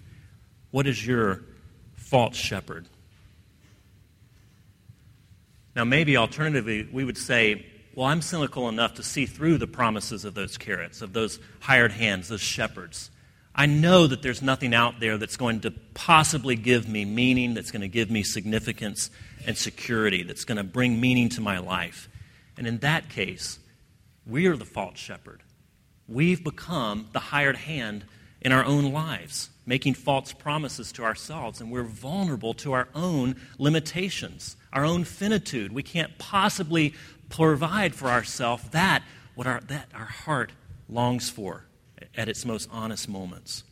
What 0.72 0.88
is 0.88 1.06
your 1.06 1.44
false 1.96 2.36
shepherd? 2.36 2.88
Now, 5.76 5.84
maybe 5.84 6.18
alternatively, 6.18 6.88
we 6.92 7.04
would 7.04 7.18
say, 7.18 7.66
well, 7.98 8.06
I'm 8.06 8.22
cynical 8.22 8.70
enough 8.70 8.94
to 8.94 9.04
see 9.04 9.26
through 9.26 9.58
the 9.58 9.66
promises 9.66 10.24
of 10.24 10.36
those 10.36 10.56
carrots, 10.56 11.02
of 11.02 11.14
those 11.14 11.40
hired 11.62 11.92
hands, 11.92 12.28
those 12.28 12.42
shepherds. 12.42 13.10
I 13.56 13.66
know 13.66 14.06
that 14.06 14.22
there's 14.22 14.44
nothing 14.44 14.76
out 14.76 15.00
there 15.00 15.18
that's 15.18 15.36
going 15.36 15.62
to 15.62 15.72
possibly 15.96 16.56
give 16.56 16.88
me 16.88 17.06
meaning, 17.06 17.56
that's 17.56 17.72
going 17.72 17.82
to 17.82 17.88
give 17.88 18.12
me 18.12 18.22
significance 18.22 19.10
and 19.48 19.58
security, 19.58 20.22
that's 20.22 20.46
going 20.46 20.60
to 20.60 20.64
bring 20.64 21.02
meaning 21.02 21.30
to 21.30 21.42
my 21.42 21.58
life. 21.58 22.08
And 22.56 22.68
in 22.68 22.78
that 22.80 23.10
case, 23.10 23.58
we 24.28 24.46
are 24.46 24.56
the 24.56 24.64
false 24.64 25.00
shepherd. 25.00 25.42
We've 26.08 26.44
become 26.44 27.08
the 27.14 27.20
hired 27.20 27.56
hand 27.56 28.06
in 28.42 28.52
our 28.52 28.64
own 28.64 28.94
lives, 28.94 29.50
making 29.66 29.96
false 29.96 30.34
promises 30.34 30.92
to 30.94 31.04
ourselves, 31.04 31.62
and 31.62 31.72
we're 31.72 31.82
vulnerable 31.82 32.54
to 32.54 32.74
our 32.74 32.90
own 32.94 33.36
limitations, 33.58 34.56
our 34.72 34.86
own 34.86 35.04
finitude. 35.04 35.72
We 35.72 35.82
can't 35.82 36.16
possibly 36.20 36.94
provide 37.30 37.96
for 37.96 38.08
ourselves 38.08 38.64
that 38.70 39.04
what 39.36 39.48
our, 39.48 39.62
that 39.62 39.90
our 39.94 40.06
heart 40.06 40.52
longs 40.90 41.30
for 41.30 41.66
at 42.16 42.30
its 42.30 42.46
most 42.46 42.70
honest 42.72 43.08
moments. 43.10 43.64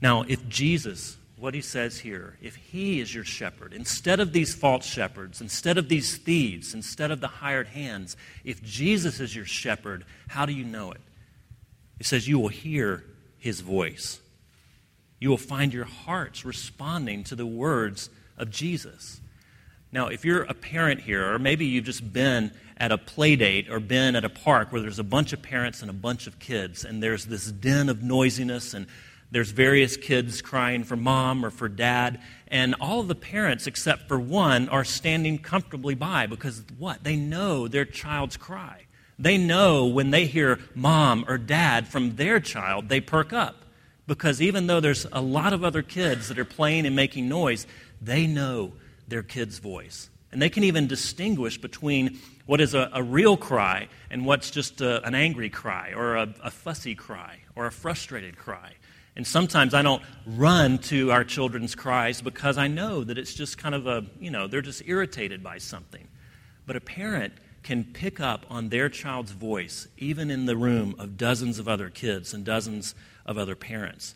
Now, 0.00 0.22
if 0.22 0.48
Jesus 0.48 1.16
what 1.38 1.52
he 1.52 1.60
says 1.60 1.98
here 1.98 2.38
if 2.40 2.56
he 2.56 3.00
is 3.00 3.14
your 3.14 3.24
shepherd, 3.24 3.72
instead 3.72 4.20
of 4.20 4.32
these 4.32 4.54
false 4.54 4.86
shepherds, 4.86 5.40
instead 5.40 5.78
of 5.78 5.88
these 5.88 6.16
thieves, 6.16 6.74
instead 6.74 7.10
of 7.10 7.20
the 7.20 7.28
hired 7.28 7.68
hands, 7.68 8.16
if 8.44 8.62
Jesus 8.62 9.20
is 9.20 9.36
your 9.36 9.44
shepherd, 9.44 10.04
how 10.28 10.46
do 10.46 10.52
you 10.52 10.64
know 10.64 10.92
it? 10.92 11.00
It 12.00 12.06
says 12.06 12.26
you 12.26 12.38
will 12.38 12.48
hear 12.48 13.04
his 13.38 13.60
voice. 13.60 14.20
You 15.18 15.30
will 15.30 15.36
find 15.36 15.72
your 15.72 15.84
hearts 15.84 16.44
responding 16.44 17.24
to 17.24 17.34
the 17.34 17.46
words 17.46 18.10
of 18.36 18.50
Jesus. 18.50 19.20
Now, 19.92 20.08
if 20.08 20.24
you're 20.24 20.42
a 20.42 20.54
parent 20.54 21.00
here, 21.00 21.32
or 21.32 21.38
maybe 21.38 21.66
you've 21.66 21.84
just 21.84 22.12
been 22.12 22.52
at 22.76 22.92
a 22.92 22.98
play 22.98 23.36
date 23.36 23.70
or 23.70 23.80
been 23.80 24.16
at 24.16 24.24
a 24.24 24.28
park 24.28 24.72
where 24.72 24.80
there's 24.80 24.98
a 24.98 25.04
bunch 25.04 25.32
of 25.32 25.40
parents 25.40 25.80
and 25.80 25.90
a 25.90 25.94
bunch 25.94 26.26
of 26.26 26.38
kids, 26.38 26.84
and 26.84 27.02
there's 27.02 27.26
this 27.26 27.50
din 27.50 27.88
of 27.88 28.02
noisiness 28.02 28.74
and 28.74 28.86
there's 29.30 29.50
various 29.50 29.96
kids 29.96 30.40
crying 30.40 30.84
for 30.84 30.96
mom 30.96 31.44
or 31.44 31.50
for 31.50 31.68
dad, 31.68 32.20
and 32.48 32.74
all 32.80 33.00
of 33.00 33.08
the 33.08 33.14
parents, 33.14 33.66
except 33.66 34.06
for 34.06 34.20
one, 34.20 34.68
are 34.68 34.84
standing 34.84 35.38
comfortably 35.38 35.94
by 35.94 36.26
because 36.26 36.62
what? 36.78 37.02
They 37.02 37.16
know 37.16 37.66
their 37.66 37.84
child's 37.84 38.36
cry. 38.36 38.86
They 39.18 39.38
know 39.38 39.86
when 39.86 40.10
they 40.10 40.26
hear 40.26 40.60
mom 40.74 41.24
or 41.26 41.38
dad 41.38 41.88
from 41.88 42.16
their 42.16 42.38
child, 42.38 42.88
they 42.88 43.00
perk 43.00 43.32
up. 43.32 43.64
Because 44.06 44.40
even 44.40 44.68
though 44.68 44.78
there's 44.78 45.06
a 45.10 45.20
lot 45.20 45.52
of 45.52 45.64
other 45.64 45.82
kids 45.82 46.28
that 46.28 46.38
are 46.38 46.44
playing 46.44 46.86
and 46.86 46.94
making 46.94 47.28
noise, 47.28 47.66
they 48.00 48.26
know 48.28 48.72
their 49.08 49.22
kid's 49.22 49.58
voice. 49.58 50.10
And 50.32 50.42
they 50.42 50.50
can 50.50 50.64
even 50.64 50.86
distinguish 50.86 51.58
between 51.58 52.18
what 52.46 52.60
is 52.60 52.74
a, 52.74 52.90
a 52.92 53.02
real 53.02 53.36
cry 53.36 53.88
and 54.10 54.24
what's 54.26 54.50
just 54.50 54.80
a, 54.80 55.04
an 55.06 55.14
angry 55.14 55.50
cry 55.50 55.92
or 55.94 56.16
a, 56.16 56.34
a 56.42 56.50
fussy 56.50 56.94
cry 56.94 57.38
or 57.54 57.66
a 57.66 57.72
frustrated 57.72 58.36
cry. 58.36 58.72
And 59.16 59.26
sometimes 59.26 59.72
I 59.72 59.82
don't 59.82 60.02
run 60.26 60.78
to 60.78 61.10
our 61.10 61.24
children's 61.24 61.74
cries 61.74 62.20
because 62.20 62.58
I 62.58 62.68
know 62.68 63.02
that 63.02 63.16
it's 63.16 63.32
just 63.32 63.56
kind 63.56 63.74
of 63.74 63.86
a, 63.86 64.04
you 64.20 64.30
know, 64.30 64.46
they're 64.46 64.60
just 64.60 64.82
irritated 64.84 65.42
by 65.42 65.58
something. 65.58 66.06
But 66.66 66.76
a 66.76 66.80
parent 66.80 67.32
can 67.62 67.84
pick 67.84 68.20
up 68.20 68.44
on 68.50 68.68
their 68.68 68.88
child's 68.88 69.32
voice, 69.32 69.88
even 69.96 70.30
in 70.30 70.46
the 70.46 70.56
room 70.56 70.94
of 70.98 71.16
dozens 71.16 71.58
of 71.58 71.66
other 71.66 71.88
kids 71.88 72.34
and 72.34 72.44
dozens 72.44 72.94
of 73.24 73.38
other 73.38 73.56
parents. 73.56 74.14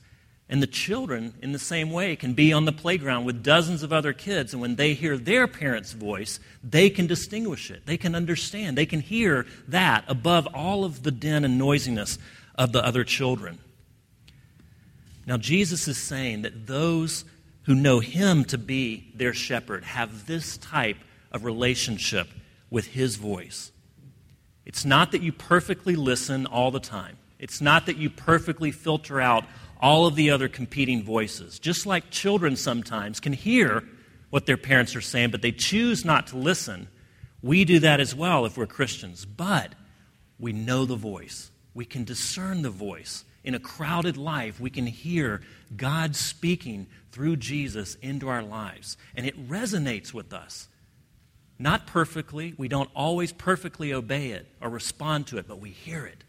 And 0.51 0.61
the 0.61 0.67
children, 0.67 1.35
in 1.41 1.53
the 1.53 1.61
same 1.61 1.93
way, 1.93 2.17
can 2.17 2.35
be 2.35 2.53
on 2.53 2.65
the 2.65 2.73
playground 2.73 3.25
with 3.25 3.45
dozens 3.45 3.85
of 3.85 3.93
other 3.93 4.13
kids, 4.13 4.53
and 4.53 4.61
when 4.61 4.75
they 4.75 4.95
hear 4.95 5.17
their 5.17 5.47
parent's 5.47 5.93
voice, 5.93 6.41
they 6.65 6.91
can 6.91 7.07
distinguish 7.07 7.71
it. 7.71 7.87
They 7.87 7.97
can 7.97 8.17
understand. 8.17 8.77
They 8.77 8.85
can 8.85 8.99
hear 8.99 9.47
that 9.69 10.05
above 10.09 10.49
all 10.53 10.85
of 10.85 11.05
the 11.05 11.13
din 11.13 11.45
and 11.45 11.57
noisiness 11.57 12.19
of 12.57 12.73
the 12.73 12.85
other 12.85 13.05
children. 13.05 13.61
Now, 15.25 15.37
Jesus 15.37 15.87
is 15.87 15.99
saying 15.99 16.43
that 16.43 16.67
those 16.67 17.25
who 17.63 17.75
know 17.77 18.01
him 18.01 18.45
to 18.47 18.59
be 18.59 19.13
their 19.15 19.33
shepherd 19.33 19.85
have 19.85 20.27
this 20.27 20.57
type 20.57 20.99
of 21.31 21.45
relationship 21.45 22.27
with 22.71 22.89
his 22.89 23.15
voice. 23.15 23.71
It's 24.67 24.85
not 24.85 25.13
that 25.13 25.23
you 25.23 25.31
perfectly 25.31 25.95
listen 25.95 26.47
all 26.47 26.73
the 26.73 26.81
time, 26.81 27.19
it's 27.39 27.61
not 27.61 27.87
that 27.87 27.99
you 27.99 28.11
perfectly 28.11 28.73
filter 28.73 29.21
out 29.21 29.45
all 29.81 30.07
of 30.07 30.15
the 30.15 30.31
other 30.31 30.49
competing 30.49 31.03
voices. 31.03 31.59
Just 31.59 31.87
like 31.87 32.11
children 32.11 32.57
sometimes 32.57 33.19
can 33.21 33.33
hear 33.33 33.83
what 34.31 34.47
their 34.47 34.57
parents 34.57 34.95
are 34.95 35.01
saying, 35.01 35.31
but 35.31 35.43
they 35.43 35.53
choose 35.53 36.05
not 36.05 36.29
to 36.29 36.37
listen. 36.37 36.89
We 37.43 37.65
do 37.65 37.81
that 37.81 38.01
as 38.01 38.15
well 38.15 38.47
if 38.47 38.57
we're 38.57 38.67
Christians. 38.67 39.25
But 39.25 39.75
we 40.39 40.53
know 40.53 40.85
the 40.85 40.97
voice, 40.97 41.51
we 41.75 41.85
can 41.85 42.05
discern 42.05 42.63
the 42.63 42.71
voice 42.71 43.25
in 43.43 43.55
a 43.55 43.61
crowded 43.61 44.17
life, 44.17 44.61
we 44.61 44.71
can 44.71 44.87
hear 44.87 45.41
God 45.75 46.15
speaking 46.15 46.87
through 47.11 47.37
Jesus 47.37 47.95
into 47.97 48.29
our 48.29 48.43
lives. 48.43 48.97
And 49.15 49.27
it 49.27 49.49
resonates 49.49 50.13
with 50.13 50.33
us. 50.33 50.69
Not 51.59 51.87
perfectly, 51.87 52.55
we 52.57 52.69
don't 52.69 52.91
always 52.95 53.33
perfectly 53.33 53.93
obey 53.93 54.31
it 54.31 54.47
or 54.61 54.69
respond 54.69 55.27
to 55.29 55.39
it, 55.39 55.47
but 55.49 55.61
we 55.61 55.71
hear 55.71 56.07
it. 56.07 56.25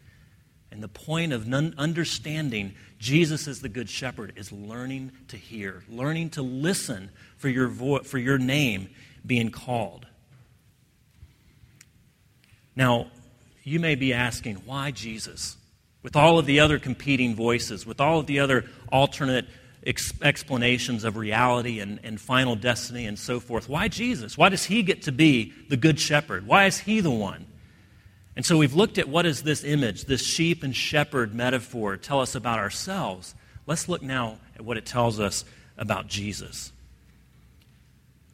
And 0.72 0.82
the 0.82 0.88
point 0.88 1.32
of 1.32 1.52
understanding 1.52 2.74
Jesus 2.98 3.46
as 3.46 3.60
the 3.60 3.68
Good 3.68 3.88
Shepherd 3.88 4.32
is 4.36 4.50
learning 4.50 5.12
to 5.28 5.36
hear, 5.36 5.84
learning 5.88 6.30
to 6.30 6.42
listen 6.42 7.10
for 7.36 7.48
your, 7.48 7.68
vo- 7.68 8.02
for 8.02 8.18
your 8.18 8.38
name 8.38 8.88
being 9.24 9.50
called. 9.50 10.06
Now, 12.74 13.08
you 13.62 13.78
may 13.78 13.94
be 13.94 14.12
asking, 14.12 14.56
why 14.56 14.90
Jesus? 14.90 15.56
with 16.02 16.16
all 16.16 16.38
of 16.38 16.46
the 16.46 16.60
other 16.60 16.78
competing 16.78 17.34
voices, 17.34 17.86
with 17.86 18.00
all 18.00 18.18
of 18.18 18.26
the 18.26 18.40
other 18.40 18.64
alternate 18.90 19.46
ex- 19.86 20.12
explanations 20.20 21.04
of 21.04 21.16
reality 21.16 21.80
and, 21.80 22.00
and 22.02 22.20
final 22.20 22.56
destiny 22.56 23.06
and 23.06 23.18
so 23.18 23.40
forth. 23.40 23.68
Why 23.68 23.88
Jesus? 23.88 24.36
Why 24.36 24.48
does 24.48 24.64
he 24.64 24.82
get 24.82 25.02
to 25.02 25.12
be 25.12 25.52
the 25.68 25.76
good 25.76 26.00
shepherd? 26.00 26.46
Why 26.46 26.66
is 26.66 26.78
he 26.78 27.00
the 27.00 27.10
one? 27.10 27.46
And 28.34 28.46
so 28.46 28.56
we've 28.56 28.74
looked 28.74 28.98
at 28.98 29.08
what 29.08 29.26
is 29.26 29.42
this 29.42 29.62
image, 29.62 30.04
this 30.04 30.24
sheep 30.24 30.62
and 30.62 30.74
shepherd 30.74 31.34
metaphor 31.34 31.96
tell 31.96 32.20
us 32.20 32.34
about 32.34 32.58
ourselves. 32.58 33.34
Let's 33.66 33.88
look 33.88 34.02
now 34.02 34.38
at 34.56 34.62
what 34.62 34.76
it 34.76 34.86
tells 34.86 35.20
us 35.20 35.44
about 35.76 36.06
Jesus. 36.06 36.72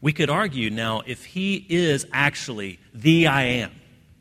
We 0.00 0.12
could 0.12 0.30
argue 0.30 0.70
now 0.70 1.02
if 1.06 1.24
he 1.24 1.66
is 1.68 2.06
actually 2.12 2.78
the 2.94 3.26
I 3.26 3.42
am, 3.42 3.72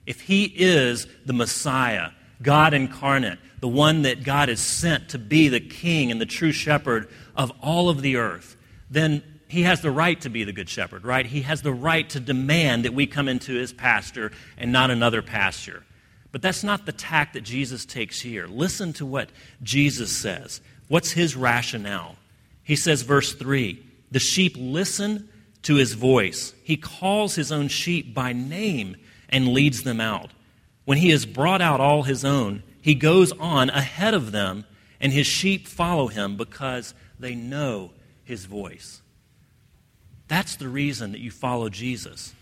if 0.08 0.22
he 0.22 0.46
is 0.46 1.08
the 1.26 1.34
Messiah, 1.34 2.10
God 2.42 2.74
incarnate, 2.74 3.40
the 3.60 3.68
one 3.68 4.04
that 4.04 4.24
God 4.24 4.50
has 4.50 4.60
sent 4.60 5.10
to 5.10 5.20
be 5.20 5.50
the 5.50 5.60
king 5.60 6.12
and 6.12 6.20
the 6.20 6.26
true 6.26 6.52
shepherd 6.52 7.10
of 7.36 7.52
all 7.62 7.90
of 7.90 8.02
the 8.02 8.18
earth, 8.18 8.56
then 8.90 9.22
he 9.48 9.64
has 9.64 9.82
the 9.82 9.92
right 9.92 10.20
to 10.22 10.30
be 10.30 10.44
the 10.44 10.52
good 10.52 10.70
shepherd, 10.70 11.06
right? 11.06 11.26
He 11.26 11.42
has 11.42 11.62
the 11.62 11.74
right 11.74 12.10
to 12.10 12.20
demand 12.20 12.86
that 12.86 12.94
we 12.94 13.08
come 13.08 13.28
into 13.28 13.54
his 13.54 13.72
pasture 13.72 14.32
and 14.58 14.72
not 14.72 14.92
another 14.92 15.22
pasture. 15.22 15.84
But 16.32 16.42
that's 16.42 16.64
not 16.64 16.86
the 16.86 16.92
tack 16.92 17.34
that 17.34 17.42
Jesus 17.42 17.86
takes 17.86 18.22
here. 18.22 18.48
Listen 18.48 18.94
to 18.94 19.06
what 19.06 19.30
Jesus 19.64 20.16
says. 20.16 20.62
What's 20.90 21.12
his 21.12 21.36
rationale? 21.36 22.18
He 22.64 22.76
says, 22.76 23.02
verse 23.04 23.34
3 23.34 23.82
The 24.12 24.20
sheep 24.20 24.56
listen 24.58 25.30
to 25.64 25.76
his 25.76 25.94
voice. 25.94 26.54
He 26.64 26.76
calls 26.78 27.36
his 27.36 27.52
own 27.52 27.70
sheep 27.70 28.14
by 28.14 28.34
name 28.34 28.98
and 29.30 29.48
leads 29.50 29.84
them 29.84 30.02
out. 30.02 30.32
When 30.86 30.98
he 30.98 31.10
has 31.10 31.26
brought 31.26 31.62
out 31.62 31.80
all 31.80 32.04
his 32.04 32.24
own, 32.24 32.64
he 32.82 32.96
goes 32.96 33.32
on 33.34 33.70
ahead 33.70 34.14
of 34.14 34.32
them, 34.32 34.66
and 35.00 35.12
his 35.12 35.28
sheep 35.28 35.68
follow 35.68 36.08
him 36.08 36.38
because 36.38 36.94
they 37.20 37.36
know 37.36 37.92
his 38.24 38.46
voice. 38.46 39.02
That's 40.28 40.56
the 40.56 40.68
reason 40.68 41.12
that 41.14 41.22
you 41.22 41.32
follow 41.32 41.70
Jesus. 41.70 42.34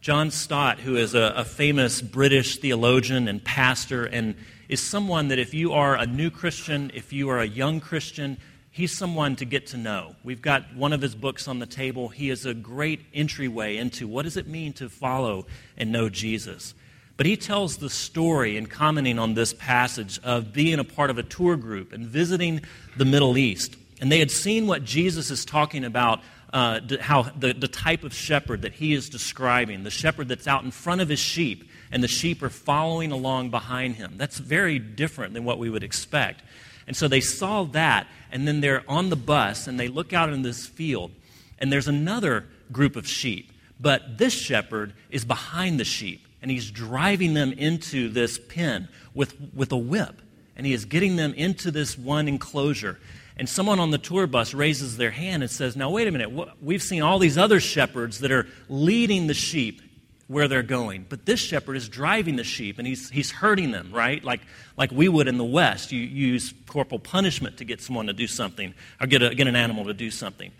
John 0.00 0.30
Stott, 0.30 0.80
who 0.80 0.96
is 0.96 1.14
a, 1.14 1.34
a, 1.36 1.44
famous 1.44 2.00
British 2.00 2.56
theologian 2.56 3.28
and 3.28 3.44
pastor, 3.44 4.06
and 4.06 4.34
is 4.68 4.80
someone 4.80 5.28
that 5.28 5.38
if 5.38 5.52
you 5.52 5.74
are 5.74 5.94
a 5.94 6.06
new 6.06 6.30
Christian, 6.30 6.90
if 6.94 7.12
you 7.12 7.28
are 7.28 7.38
a 7.38 7.46
young 7.46 7.80
Christian, 7.80 8.38
he's 8.70 8.96
someone 8.96 9.36
to 9.36 9.44
get 9.44 9.66
to 9.68 9.76
know. 9.76 10.14
We've 10.24 10.40
got 10.40 10.74
one 10.74 10.94
of 10.94 11.02
his 11.02 11.14
books 11.14 11.48
on 11.48 11.58
the 11.58 11.66
table. 11.66 12.08
He 12.08 12.30
is 12.30 12.46
a 12.46 12.54
great 12.54 13.00
entryway 13.12 13.76
into 13.76 14.08
what 14.08 14.22
does 14.22 14.38
it 14.38 14.48
mean 14.48 14.72
to 14.74 14.88
follow 14.88 15.46
and 15.76 15.92
know 15.92 16.08
Jesus. 16.08 16.72
But 17.18 17.26
he 17.26 17.36
tells 17.36 17.76
the 17.76 17.90
story 17.90 18.56
in 18.56 18.64
commenting 18.64 19.18
on 19.18 19.34
this 19.34 19.52
passage 19.52 20.18
of 20.24 20.54
being 20.54 20.78
a 20.78 20.84
part 20.84 21.10
of 21.10 21.18
a 21.18 21.22
tour 21.22 21.56
group 21.56 21.92
and 21.92 22.06
visiting 22.06 22.62
the 22.96 23.04
Middle 23.04 23.36
East. 23.36 23.76
And 24.00 24.10
they 24.10 24.18
had 24.18 24.30
seen 24.30 24.66
what 24.66 24.84
Jesus 24.84 25.30
is 25.30 25.44
talking 25.44 25.84
about, 25.84 26.20
uh, 26.52 26.80
how 27.00 27.22
the, 27.22 27.52
the 27.52 27.68
type 27.68 28.04
of 28.04 28.14
shepherd 28.14 28.62
that 28.62 28.74
he 28.74 28.92
is 28.92 29.08
describing, 29.08 29.82
the 29.82 29.90
shepherd 29.90 30.28
that's 30.28 30.46
out 30.46 30.64
in 30.64 30.70
front 30.70 31.00
of 31.00 31.08
his 31.08 31.18
sheep, 31.18 31.68
and 31.92 32.02
the 32.02 32.08
sheep 32.08 32.42
are 32.42 32.50
following 32.50 33.12
along 33.12 33.50
behind 33.50 33.96
him. 33.96 34.14
That's 34.16 34.38
very 34.38 34.78
different 34.78 35.34
than 35.34 35.44
what 35.44 35.58
we 35.58 35.70
would 35.70 35.82
expect. 35.82 36.42
And 36.86 36.96
so 36.96 37.08
they 37.08 37.20
saw 37.20 37.64
that, 37.64 38.06
and 38.32 38.48
then 38.48 38.60
they're 38.60 38.84
on 38.88 39.10
the 39.10 39.16
bus, 39.16 39.66
and 39.66 39.78
they 39.78 39.88
look 39.88 40.12
out 40.12 40.32
in 40.32 40.42
this 40.42 40.66
field, 40.66 41.12
and 41.58 41.72
there's 41.72 41.88
another 41.88 42.46
group 42.72 42.96
of 42.96 43.06
sheep. 43.06 43.52
But 43.78 44.18
this 44.18 44.34
shepherd 44.34 44.92
is 45.10 45.24
behind 45.24 45.80
the 45.80 45.84
sheep 45.84 46.26
and 46.42 46.50
he's 46.50 46.70
driving 46.70 47.34
them 47.34 47.52
into 47.52 48.08
this 48.08 48.38
pen 48.38 48.88
with, 49.14 49.36
with 49.54 49.72
a 49.72 49.76
whip. 49.76 50.20
And 50.60 50.66
he 50.66 50.74
is 50.74 50.84
getting 50.84 51.16
them 51.16 51.32
into 51.32 51.70
this 51.70 51.96
one 51.96 52.28
enclosure. 52.28 52.98
And 53.38 53.48
someone 53.48 53.80
on 53.80 53.92
the 53.92 53.96
tour 53.96 54.26
bus 54.26 54.52
raises 54.52 54.98
their 54.98 55.10
hand 55.10 55.42
and 55.42 55.50
says, 55.50 55.74
Now, 55.74 55.88
wait 55.88 56.06
a 56.06 56.10
minute. 56.10 56.60
We've 56.60 56.82
seen 56.82 57.00
all 57.00 57.18
these 57.18 57.38
other 57.38 57.60
shepherds 57.60 58.18
that 58.18 58.30
are 58.30 58.46
leading 58.68 59.26
the 59.26 59.32
sheep 59.32 59.80
where 60.26 60.48
they're 60.48 60.62
going. 60.62 61.06
But 61.08 61.24
this 61.24 61.40
shepherd 61.40 61.78
is 61.78 61.88
driving 61.88 62.36
the 62.36 62.44
sheep 62.44 62.78
and 62.78 62.86
he's, 62.86 63.08
he's 63.08 63.30
hurting 63.30 63.70
them, 63.70 63.90
right? 63.90 64.22
Like, 64.22 64.42
like 64.76 64.92
we 64.92 65.08
would 65.08 65.28
in 65.28 65.38
the 65.38 65.44
West. 65.46 65.92
You, 65.92 66.00
you 66.00 66.26
use 66.34 66.52
corporal 66.66 66.98
punishment 66.98 67.56
to 67.56 67.64
get 67.64 67.80
someone 67.80 68.08
to 68.08 68.12
do 68.12 68.26
something 68.26 68.74
or 69.00 69.06
get, 69.06 69.22
a, 69.22 69.34
get 69.34 69.46
an 69.46 69.56
animal 69.56 69.86
to 69.86 69.94
do 69.94 70.10
something. 70.10 70.52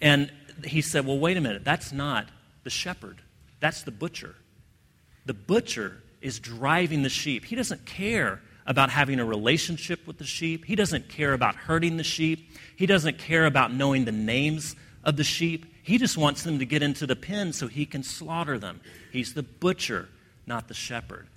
And 0.00 0.32
he 0.64 0.80
said, 0.80 1.06
Well, 1.06 1.20
wait 1.20 1.36
a 1.36 1.40
minute. 1.40 1.62
That's 1.64 1.92
not 1.92 2.26
the 2.64 2.70
shepherd, 2.70 3.22
that's 3.60 3.84
the 3.84 3.92
butcher. 3.92 4.34
The 5.26 5.34
butcher 5.34 6.02
is 6.20 6.40
driving 6.40 7.04
the 7.04 7.08
sheep. 7.08 7.44
He 7.44 7.54
doesn't 7.54 7.86
care 7.86 8.40
about 8.66 8.90
having 8.90 9.20
a 9.20 9.24
relationship 9.24 10.06
with 10.06 10.18
the 10.18 10.24
sheep. 10.24 10.64
He 10.64 10.74
doesn't 10.74 11.08
care 11.08 11.32
about 11.32 11.54
hurting 11.54 11.96
the 11.96 12.04
sheep. 12.04 12.50
He 12.76 12.86
doesn't 12.86 13.18
care 13.18 13.46
about 13.46 13.72
knowing 13.72 14.04
the 14.04 14.12
names 14.12 14.74
of 15.02 15.16
the 15.16 15.24
sheep. 15.24 15.66
He 15.82 15.98
just 15.98 16.16
wants 16.16 16.42
them 16.42 16.58
to 16.58 16.66
get 16.66 16.82
into 16.82 17.06
the 17.06 17.16
pen 17.16 17.52
so 17.52 17.66
he 17.66 17.84
can 17.84 18.02
slaughter 18.02 18.58
them. 18.58 18.80
He's 19.12 19.34
the 19.34 19.42
butcher, 19.42 20.08
not 20.46 20.68
the 20.68 20.74
shepherd. 20.74 21.28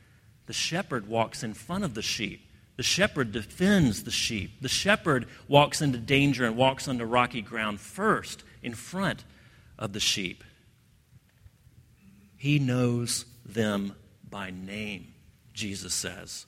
The 0.45 0.53
shepherd 0.53 1.07
walks 1.07 1.43
in 1.43 1.53
front 1.53 1.83
of 1.83 1.93
the 1.93 2.01
sheep. 2.01 2.41
The 2.77 2.83
shepherd 2.83 3.31
defends 3.31 4.03
the 4.03 4.11
sheep. 4.11 4.61
The 4.61 4.69
shepherd 4.69 5.27
walks 5.47 5.81
into 5.81 5.97
danger 5.97 6.45
and 6.45 6.55
walks 6.55 6.87
onto 6.87 7.03
rocky 7.03 7.41
ground 7.41 7.81
first 7.81 8.43
in 8.63 8.73
front 8.73 9.25
of 9.77 9.93
the 9.93 9.99
sheep. 9.99 10.43
He 12.37 12.59
knows 12.59 13.25
them 13.45 13.95
by 14.29 14.51
name, 14.51 15.13
Jesus 15.53 15.93
says. 15.93 16.45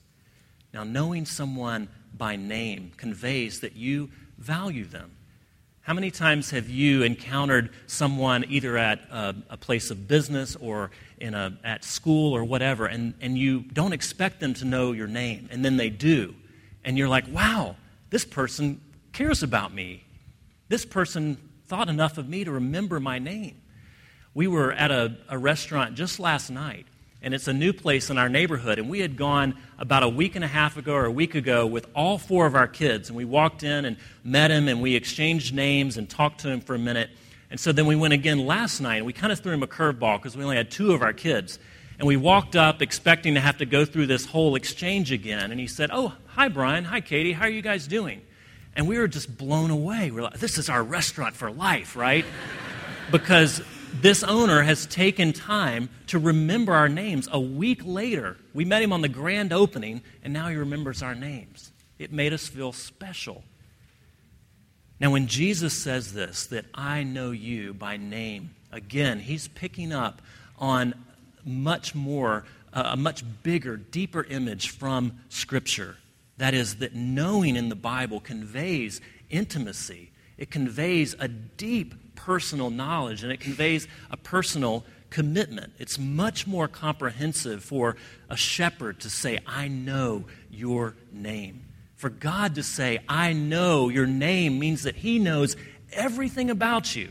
Now, 0.73 0.83
knowing 0.83 1.25
someone 1.25 1.89
by 2.15 2.35
name 2.35 2.91
conveys 2.97 3.61
that 3.61 3.75
you 3.75 4.09
value 4.37 4.85
them. 4.85 5.11
How 5.81 5.93
many 5.93 6.11
times 6.11 6.51
have 6.51 6.69
you 6.69 7.01
encountered 7.01 7.71
someone 7.87 8.45
either 8.47 8.77
at 8.77 8.99
a, 9.09 9.35
a, 9.49 9.57
place 9.57 9.89
of 9.89 10.07
business 10.07 10.55
or 10.55 10.91
in 11.17 11.33
a, 11.33 11.57
at 11.63 11.83
school 11.83 12.35
or 12.35 12.43
whatever, 12.43 12.85
and, 12.85 13.15
and 13.21 13.37
you 13.37 13.61
don't 13.61 13.93
expect 13.93 14.39
them 14.39 14.53
to 14.55 14.65
know 14.65 14.91
your 14.91 15.07
name, 15.07 15.49
and 15.51 15.65
then 15.65 15.77
they 15.77 15.89
do? 15.89 16.35
And 16.83 16.95
you're 16.95 17.07
like, 17.07 17.25
wow, 17.31 17.75
this 18.11 18.23
person 18.23 18.79
cares 19.13 19.41
about 19.41 19.73
me. 19.73 20.03
This 20.67 20.85
person 20.85 21.37
thought 21.67 21.89
enough 21.89 22.19
of 22.19 22.29
me 22.29 22.43
to 22.43 22.51
remember 22.51 22.99
my 22.99 23.17
name. 23.17 23.59
We 24.35 24.47
were 24.47 24.71
at 24.71 24.91
a, 24.91 25.17
a 25.27 25.37
restaurant 25.37 25.95
just 25.95 26.19
last 26.19 26.51
night, 26.51 26.85
and 27.21 27.33
it's 27.33 27.47
a 27.47 27.53
new 27.53 27.73
place 27.73 28.09
in 28.09 28.17
our 28.17 28.29
neighborhood. 28.29 28.79
And 28.79 28.89
we 28.89 28.99
had 28.99 29.17
gone 29.17 29.55
about 29.77 30.03
a 30.03 30.09
week 30.09 30.35
and 30.35 30.45
a 30.45 30.47
half 30.47 30.77
ago 30.77 30.93
or 30.93 31.05
a 31.05 31.11
week 31.11 31.35
ago 31.35 31.65
with 31.67 31.87
all 31.93 32.17
four 32.17 32.45
of 32.45 32.55
our 32.55 32.67
kids. 32.67 33.09
And 33.09 33.17
we 33.17 33.25
walked 33.25 33.63
in 33.63 33.85
and 33.85 33.97
met 34.23 34.51
him, 34.51 34.67
and 34.67 34.81
we 34.81 34.95
exchanged 34.95 35.53
names 35.53 35.97
and 35.97 36.09
talked 36.09 36.41
to 36.41 36.49
him 36.49 36.61
for 36.61 36.75
a 36.75 36.79
minute. 36.79 37.09
And 37.51 37.59
so 37.59 37.71
then 37.71 37.87
we 37.87 37.95
went 37.95 38.13
again 38.13 38.45
last 38.45 38.79
night, 38.79 38.97
and 38.97 39.05
we 39.05 39.13
kind 39.13 39.33
of 39.33 39.39
threw 39.39 39.53
him 39.53 39.63
a 39.63 39.67
curveball 39.67 40.17
because 40.17 40.37
we 40.37 40.43
only 40.43 40.55
had 40.55 40.71
two 40.71 40.93
of 40.93 41.01
our 41.01 41.13
kids. 41.13 41.59
And 41.97 42.07
we 42.07 42.15
walked 42.15 42.55
up 42.55 42.81
expecting 42.81 43.33
to 43.33 43.41
have 43.41 43.57
to 43.57 43.65
go 43.65 43.83
through 43.83 44.07
this 44.07 44.25
whole 44.25 44.55
exchange 44.55 45.11
again. 45.11 45.51
And 45.51 45.59
he 45.59 45.67
said, 45.67 45.89
Oh, 45.91 46.13
hi, 46.27 46.47
Brian. 46.47 46.85
Hi, 46.85 47.01
Katie. 47.01 47.33
How 47.33 47.45
are 47.45 47.49
you 47.49 47.61
guys 47.61 47.87
doing? 47.87 48.21
And 48.75 48.87
we 48.87 48.97
were 48.97 49.09
just 49.09 49.37
blown 49.37 49.71
away. 49.71 50.09
We 50.09 50.19
are 50.19 50.23
like, 50.23 50.39
This 50.39 50.57
is 50.57 50.69
our 50.69 50.81
restaurant 50.81 51.35
for 51.35 51.51
life, 51.51 51.97
right? 51.97 52.23
because 53.11 53.61
this 54.01 54.23
owner 54.23 54.61
has 54.61 54.85
taken 54.85 55.33
time 55.33 55.89
to 56.07 56.19
remember 56.19 56.73
our 56.73 56.89
names. 56.89 57.27
A 57.31 57.39
week 57.39 57.81
later, 57.83 58.37
we 58.53 58.65
met 58.65 58.81
him 58.81 58.93
on 58.93 59.01
the 59.01 59.09
grand 59.09 59.53
opening, 59.53 60.01
and 60.23 60.33
now 60.33 60.47
he 60.47 60.55
remembers 60.55 61.01
our 61.01 61.15
names. 61.15 61.71
It 61.97 62.11
made 62.11 62.33
us 62.33 62.47
feel 62.47 62.71
special. 62.71 63.43
Now, 64.99 65.11
when 65.11 65.27
Jesus 65.27 65.73
says 65.73 66.13
this, 66.13 66.47
that 66.47 66.65
I 66.73 67.03
know 67.03 67.31
you 67.31 67.73
by 67.73 67.97
name, 67.97 68.51
again, 68.71 69.19
he's 69.19 69.47
picking 69.47 69.93
up 69.93 70.21
on 70.57 70.93
much 71.45 71.95
more, 71.95 72.45
uh, 72.73 72.91
a 72.93 72.97
much 72.97 73.23
bigger, 73.43 73.77
deeper 73.77 74.23
image 74.23 74.69
from 74.69 75.19
Scripture. 75.29 75.97
That 76.37 76.53
is, 76.53 76.75
that 76.77 76.95
knowing 76.95 77.55
in 77.55 77.69
the 77.69 77.75
Bible 77.75 78.19
conveys 78.19 79.01
intimacy, 79.29 80.11
it 80.37 80.51
conveys 80.51 81.15
a 81.19 81.27
deep 81.27 82.08
personal 82.25 82.69
knowledge 82.69 83.23
and 83.23 83.31
it 83.31 83.39
conveys 83.39 83.87
a 84.11 84.17
personal 84.17 84.83
commitment. 85.09 85.73
It's 85.79 85.97
much 85.97 86.45
more 86.45 86.67
comprehensive 86.67 87.63
for 87.63 87.95
a 88.29 88.35
shepherd 88.35 88.99
to 89.01 89.09
say, 89.09 89.39
I 89.47 89.67
know 89.67 90.25
your 90.51 90.95
name. 91.11 91.65
For 91.95 92.09
God 92.09 92.55
to 92.55 92.63
say, 92.63 92.99
I 93.07 93.33
know 93.33 93.89
your 93.89 94.05
name 94.05 94.59
means 94.59 94.83
that 94.83 94.97
He 94.97 95.17
knows 95.19 95.55
everything 95.91 96.49
about 96.49 96.95
you. 96.95 97.09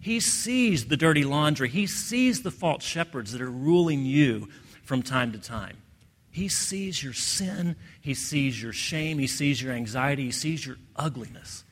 He 0.00 0.20
sees 0.20 0.86
the 0.86 0.96
dirty 0.96 1.24
laundry, 1.24 1.68
He 1.68 1.86
sees 1.86 2.42
the 2.42 2.50
false 2.50 2.84
shepherds 2.84 3.32
that 3.32 3.42
are 3.42 3.50
ruling 3.50 4.04
you 4.04 4.48
from 4.82 5.02
time 5.02 5.32
to 5.32 5.38
time. 5.38 5.76
He 6.30 6.48
sees 6.48 7.02
your 7.02 7.12
sin, 7.12 7.76
He 8.00 8.14
sees 8.14 8.62
your 8.62 8.72
shame, 8.72 9.18
He 9.18 9.26
sees 9.26 9.60
your 9.62 9.72
anxiety, 9.72 10.24
He 10.24 10.30
sees 10.30 10.66
your 10.66 10.76
ugliness. 10.96 11.64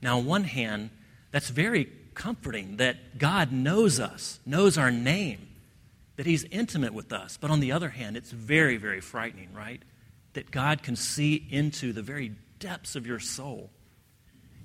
Now, 0.00 0.18
on 0.18 0.26
one 0.26 0.44
hand, 0.44 0.90
that's 1.30 1.50
very 1.50 1.90
comforting 2.14 2.78
that 2.78 3.18
God 3.18 3.52
knows 3.52 4.00
us, 4.00 4.40
knows 4.44 4.76
our 4.76 4.90
name, 4.90 5.48
that 6.16 6.26
He's 6.26 6.44
intimate 6.44 6.92
with 6.92 7.12
us. 7.12 7.38
But 7.40 7.50
on 7.50 7.60
the 7.60 7.72
other 7.72 7.90
hand, 7.90 8.16
it's 8.16 8.30
very, 8.30 8.76
very 8.76 9.00
frightening, 9.00 9.52
right? 9.54 9.80
That 10.32 10.50
God 10.50 10.82
can 10.82 10.96
see 10.96 11.46
into 11.50 11.92
the 11.92 12.02
very 12.02 12.32
depths 12.58 12.96
of 12.96 13.06
your 13.06 13.20
soul. 13.20 13.70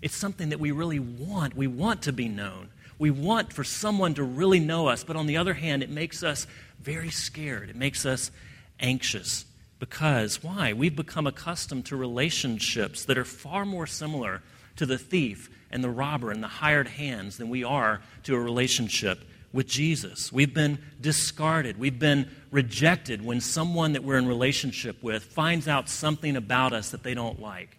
It's 0.02 0.15
something 0.15 0.49
that 0.49 0.60
we 0.60 0.71
really 0.71 0.99
want. 0.99 1.56
We 1.56 1.67
want 1.67 2.04
to 2.04 2.13
be 2.13 2.28
known. 2.28 2.69
We 2.99 3.12
want 3.12 3.54
for 3.54 3.63
someone 3.63 4.15
to 4.15 4.23
really 4.23 4.60
know 4.60 4.88
us, 4.88 5.04
but 5.04 5.15
on 5.15 5.28
the 5.28 5.38
other 5.38 5.54
hand, 5.54 5.84
it 5.84 5.89
makes 5.89 6.23
us 6.23 6.47
very 6.82 7.10
scared. 7.10 7.69
It 7.69 7.76
makes 7.76 8.06
us 8.06 8.32
anxious. 8.80 9.45
Because, 9.80 10.41
why? 10.41 10.73
We've 10.73 10.95
become 10.95 11.28
accustomed 11.28 11.86
to 11.88 11.95
relationships 11.95 13.06
that 13.06 13.17
are 13.17 13.26
far 13.26 13.65
more 13.65 13.88
similar 13.88 14.41
to 14.78 14.86
the 14.86 14.97
thief 14.97 15.49
and 15.73 15.83
the 15.83 15.89
robber 15.89 16.31
and 16.31 16.41
the 16.41 16.47
hired 16.47 16.88
hands 16.88 17.38
than 17.38 17.49
we 17.49 17.63
are 17.63 17.99
to 18.21 18.36
a 18.36 18.39
relationship 18.39 19.19
with 19.51 19.67
Jesus. 19.67 20.31
We've 20.31 20.53
been 20.53 20.77
discarded. 21.01 21.79
We've 21.79 21.97
been 21.97 22.29
rejected 22.51 23.25
when 23.25 23.41
someone 23.41 23.93
that 23.93 24.03
we're 24.03 24.19
in 24.19 24.27
relationship 24.27 25.01
with 25.01 25.23
finds 25.23 25.67
out 25.67 25.89
something 25.89 26.36
about 26.36 26.73
us 26.73 26.91
that 26.91 27.01
they 27.01 27.15
don't 27.15 27.41
like. 27.41 27.75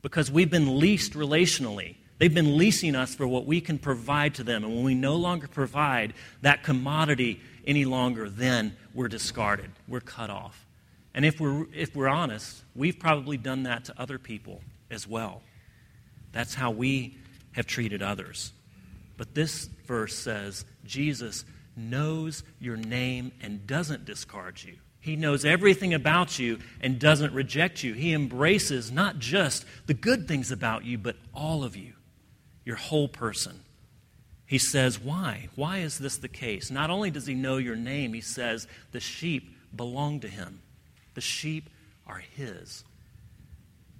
Because 0.00 0.30
we've 0.30 0.50
been 0.50 0.78
leased 0.78 1.14
relationally. 1.14 1.96
They've 2.18 2.32
been 2.32 2.56
leasing 2.56 2.94
us 2.94 3.16
for 3.16 3.26
what 3.26 3.46
we 3.46 3.60
can 3.60 3.78
provide 3.78 4.36
to 4.36 4.44
them. 4.44 4.62
And 4.62 4.72
when 4.72 4.84
we 4.84 4.94
no 4.94 5.16
longer 5.16 5.48
provide 5.48 6.14
that 6.42 6.62
commodity 6.62 7.40
any 7.66 7.84
longer, 7.84 8.30
then 8.30 8.76
we're 8.94 9.08
discarded. 9.08 9.72
We're 9.88 10.00
cut 10.00 10.30
off. 10.30 10.64
And 11.14 11.24
if 11.24 11.40
we're, 11.40 11.66
if 11.74 11.96
we're 11.96 12.08
honest, 12.08 12.62
we've 12.76 12.98
probably 12.98 13.38
done 13.38 13.64
that 13.64 13.86
to 13.86 13.94
other 14.00 14.20
people 14.20 14.60
as 14.88 15.08
well. 15.08 15.42
That's 16.30 16.54
how 16.54 16.70
we 16.70 17.16
have 17.54 17.66
treated 17.66 18.02
others. 18.02 18.52
But 19.16 19.34
this 19.34 19.66
verse 19.86 20.14
says 20.14 20.64
Jesus 20.84 21.44
knows 21.76 22.42
your 22.60 22.76
name 22.76 23.32
and 23.40 23.66
doesn't 23.66 24.04
discard 24.04 24.62
you. 24.62 24.76
He 25.00 25.16
knows 25.16 25.44
everything 25.44 25.92
about 25.92 26.38
you 26.38 26.58
and 26.80 26.98
doesn't 26.98 27.34
reject 27.34 27.82
you. 27.82 27.92
He 27.92 28.12
embraces 28.12 28.90
not 28.90 29.18
just 29.18 29.64
the 29.86 29.94
good 29.94 30.26
things 30.26 30.50
about 30.50 30.84
you, 30.84 30.96
but 30.96 31.16
all 31.34 31.62
of 31.62 31.76
you, 31.76 31.92
your 32.64 32.76
whole 32.76 33.08
person. 33.08 33.60
He 34.46 34.58
says, 34.58 34.98
Why? 34.98 35.48
Why 35.56 35.78
is 35.78 35.98
this 35.98 36.16
the 36.16 36.28
case? 36.28 36.70
Not 36.70 36.90
only 36.90 37.10
does 37.10 37.26
he 37.26 37.34
know 37.34 37.58
your 37.58 37.76
name, 37.76 38.14
he 38.14 38.20
says 38.20 38.66
the 38.92 39.00
sheep 39.00 39.54
belong 39.74 40.20
to 40.20 40.28
him. 40.28 40.60
The 41.14 41.20
sheep 41.20 41.68
are 42.06 42.22
his. 42.36 42.84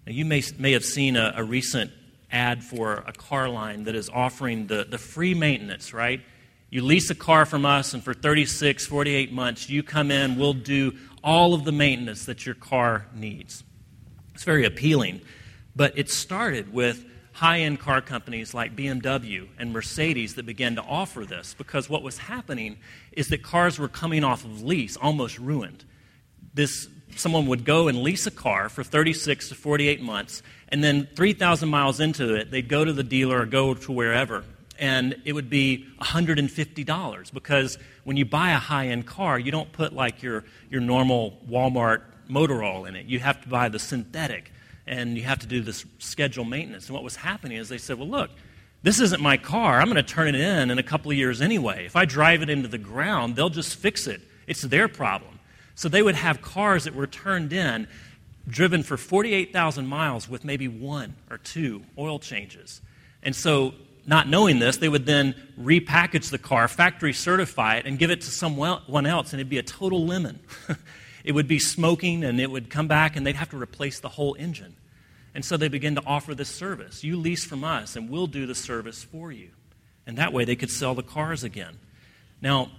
Now, 0.06 0.12
you 0.12 0.24
may, 0.24 0.42
may 0.58 0.72
have 0.72 0.84
seen 0.84 1.16
a, 1.16 1.34
a 1.36 1.44
recent 1.44 1.90
ad 2.30 2.64
for 2.64 3.04
a 3.06 3.12
car 3.12 3.48
line 3.48 3.84
that 3.84 3.94
is 3.94 4.08
offering 4.08 4.66
the, 4.66 4.86
the 4.88 4.98
free 4.98 5.34
maintenance, 5.34 5.92
right? 5.92 6.20
You 6.70 6.82
lease 6.82 7.10
a 7.10 7.14
car 7.14 7.46
from 7.46 7.64
us, 7.64 7.94
and 7.94 8.02
for 8.02 8.14
36, 8.14 8.86
48 8.86 9.32
months, 9.32 9.70
you 9.70 9.82
come 9.82 10.10
in, 10.10 10.36
we'll 10.36 10.54
do 10.54 10.92
all 11.22 11.54
of 11.54 11.64
the 11.64 11.72
maintenance 11.72 12.26
that 12.26 12.44
your 12.44 12.54
car 12.54 13.06
needs. 13.14 13.62
It's 14.34 14.44
very 14.44 14.64
appealing. 14.64 15.20
But 15.76 15.96
it 15.96 16.10
started 16.10 16.72
with 16.72 17.04
high 17.32 17.60
end 17.60 17.80
car 17.80 18.00
companies 18.00 18.54
like 18.54 18.76
BMW 18.76 19.48
and 19.58 19.72
Mercedes 19.72 20.36
that 20.36 20.46
began 20.46 20.76
to 20.76 20.82
offer 20.82 21.24
this 21.24 21.54
because 21.54 21.88
what 21.88 22.02
was 22.02 22.18
happening 22.18 22.78
is 23.12 23.28
that 23.28 23.42
cars 23.42 23.78
were 23.78 23.88
coming 23.88 24.22
off 24.22 24.44
of 24.44 24.62
lease, 24.62 24.96
almost 24.96 25.38
ruined. 25.38 25.84
This 26.52 26.88
someone 27.16 27.46
would 27.46 27.64
go 27.64 27.88
and 27.88 28.02
lease 28.02 28.26
a 28.26 28.30
car 28.30 28.68
for 28.68 28.82
36 28.82 29.48
to 29.48 29.54
48 29.54 30.02
months, 30.02 30.42
and 30.68 30.82
then 30.82 31.08
3,000 31.14 31.68
miles 31.68 32.00
into 32.00 32.34
it, 32.34 32.50
they'd 32.50 32.68
go 32.68 32.84
to 32.84 32.92
the 32.92 33.02
dealer 33.02 33.40
or 33.40 33.46
go 33.46 33.74
to 33.74 33.92
wherever, 33.92 34.44
and 34.78 35.20
it 35.24 35.32
would 35.32 35.48
be 35.48 35.86
$150 36.00 37.32
because 37.32 37.78
when 38.04 38.16
you 38.16 38.24
buy 38.24 38.50
a 38.50 38.58
high 38.58 38.88
end 38.88 39.06
car, 39.06 39.38
you 39.38 39.52
don't 39.52 39.70
put 39.72 39.92
like 39.92 40.22
your, 40.22 40.44
your 40.70 40.80
normal 40.80 41.38
Walmart 41.48 42.02
motor 42.28 42.62
oil 42.62 42.84
in 42.86 42.96
it. 42.96 43.06
You 43.06 43.18
have 43.20 43.40
to 43.42 43.48
buy 43.48 43.68
the 43.68 43.78
synthetic, 43.78 44.52
and 44.86 45.16
you 45.16 45.24
have 45.24 45.38
to 45.40 45.46
do 45.46 45.60
this 45.60 45.84
schedule 45.98 46.44
maintenance. 46.44 46.86
And 46.86 46.94
what 46.94 47.04
was 47.04 47.16
happening 47.16 47.58
is 47.58 47.68
they 47.68 47.78
said, 47.78 47.98
well, 47.98 48.08
look, 48.08 48.30
this 48.82 49.00
isn't 49.00 49.22
my 49.22 49.36
car. 49.36 49.80
I'm 49.80 49.86
going 49.86 49.96
to 49.96 50.02
turn 50.02 50.28
it 50.28 50.34
in 50.34 50.70
in 50.70 50.78
a 50.78 50.82
couple 50.82 51.10
of 51.10 51.16
years 51.16 51.40
anyway. 51.40 51.86
If 51.86 51.96
I 51.96 52.04
drive 52.04 52.42
it 52.42 52.50
into 52.50 52.68
the 52.68 52.78
ground, 52.78 53.36
they'll 53.36 53.48
just 53.48 53.76
fix 53.76 54.06
it. 54.06 54.20
It's 54.46 54.60
their 54.60 54.88
problem. 54.88 55.33
So 55.74 55.88
they 55.88 56.02
would 56.02 56.14
have 56.14 56.40
cars 56.40 56.84
that 56.84 56.94
were 56.94 57.06
turned 57.06 57.52
in, 57.52 57.88
driven 58.46 58.82
for 58.82 58.96
48,000 58.96 59.86
miles 59.86 60.28
with 60.28 60.44
maybe 60.44 60.68
one 60.68 61.16
or 61.30 61.38
two 61.38 61.82
oil 61.98 62.18
changes. 62.18 62.80
And 63.22 63.34
so, 63.34 63.74
not 64.06 64.28
knowing 64.28 64.58
this, 64.58 64.76
they 64.76 64.88
would 64.88 65.06
then 65.06 65.34
repackage 65.58 66.30
the 66.30 66.38
car, 66.38 66.68
factory 66.68 67.12
certify 67.12 67.76
it, 67.76 67.86
and 67.86 67.98
give 67.98 68.10
it 68.10 68.20
to 68.20 68.30
someone 68.30 69.06
else, 69.06 69.32
and 69.32 69.40
it'd 69.40 69.48
be 69.48 69.58
a 69.58 69.62
total 69.62 70.06
lemon. 70.06 70.40
it 71.24 71.32
would 71.32 71.48
be 71.48 71.58
smoking, 71.58 72.22
and 72.22 72.38
it 72.38 72.50
would 72.50 72.68
come 72.68 72.86
back, 72.86 73.16
and 73.16 73.26
they'd 73.26 73.36
have 73.36 73.50
to 73.50 73.60
replace 73.60 74.00
the 74.00 74.10
whole 74.10 74.36
engine. 74.38 74.76
And 75.34 75.44
so 75.44 75.56
they 75.56 75.68
begin 75.68 75.94
to 75.96 76.02
offer 76.06 76.34
this 76.34 76.50
service. 76.50 77.02
You 77.02 77.16
lease 77.16 77.44
from 77.44 77.64
us, 77.64 77.96
and 77.96 78.10
we'll 78.10 78.26
do 78.26 78.46
the 78.46 78.54
service 78.54 79.02
for 79.02 79.32
you. 79.32 79.50
And 80.06 80.18
that 80.18 80.32
way 80.32 80.44
they 80.44 80.54
could 80.54 80.70
sell 80.70 80.94
the 80.94 81.02
cars 81.02 81.42
again. 81.42 81.78
Now, 82.40 82.70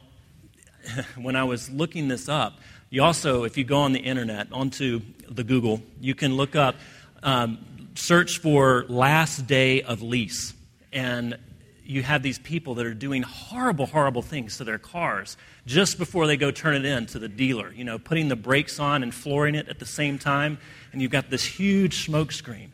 when 1.16 1.36
I 1.36 1.44
was 1.44 1.70
looking 1.70 2.08
this 2.08 2.30
up, 2.30 2.60
you 2.90 3.04
also, 3.04 3.44
if 3.44 3.58
you 3.58 3.64
go 3.64 3.78
on 3.78 3.94
the 3.94 4.00
internet, 4.00 4.48
onto 4.52 5.02
the 5.30 5.44
Google, 5.44 5.82
you 6.00 6.16
can 6.16 6.36
look 6.36 6.56
up, 6.56 6.76
um, 7.24 7.58
search 7.96 8.40
for 8.40 8.86
last 8.88 9.48
day 9.48 9.82
of 9.82 10.02
lease. 10.02 10.54
And 10.94 11.38
you 11.84 12.04
have 12.04 12.24
these 12.24 12.40
people 12.40 12.76
that 12.76 12.86
are 12.86 12.94
doing 12.94 13.24
horrible, 13.24 13.86
horrible 13.86 14.22
things 14.22 14.58
to 14.58 14.64
their 14.64 14.78
cars 14.78 15.38
just 15.66 15.98
before 15.98 16.28
they 16.28 16.38
go 16.38 16.52
turn 16.52 16.76
it 16.76 16.86
in 16.86 17.06
to 17.08 17.20
the 17.20 17.28
dealer. 17.28 17.72
You 17.74 17.84
know, 17.84 17.98
putting 18.00 18.28
the 18.28 18.36
brakes 18.36 18.80
on 18.80 19.04
and 19.04 19.14
flooring 19.14 19.56
it 19.56 19.68
at 19.68 19.80
the 19.80 19.86
same 19.86 20.18
time, 20.18 20.58
and 20.92 21.02
you've 21.02 21.12
got 21.12 21.30
this 21.30 21.44
huge 21.44 22.06
smoke 22.06 22.32
screen. 22.32 22.72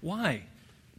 Why? 0.00 0.42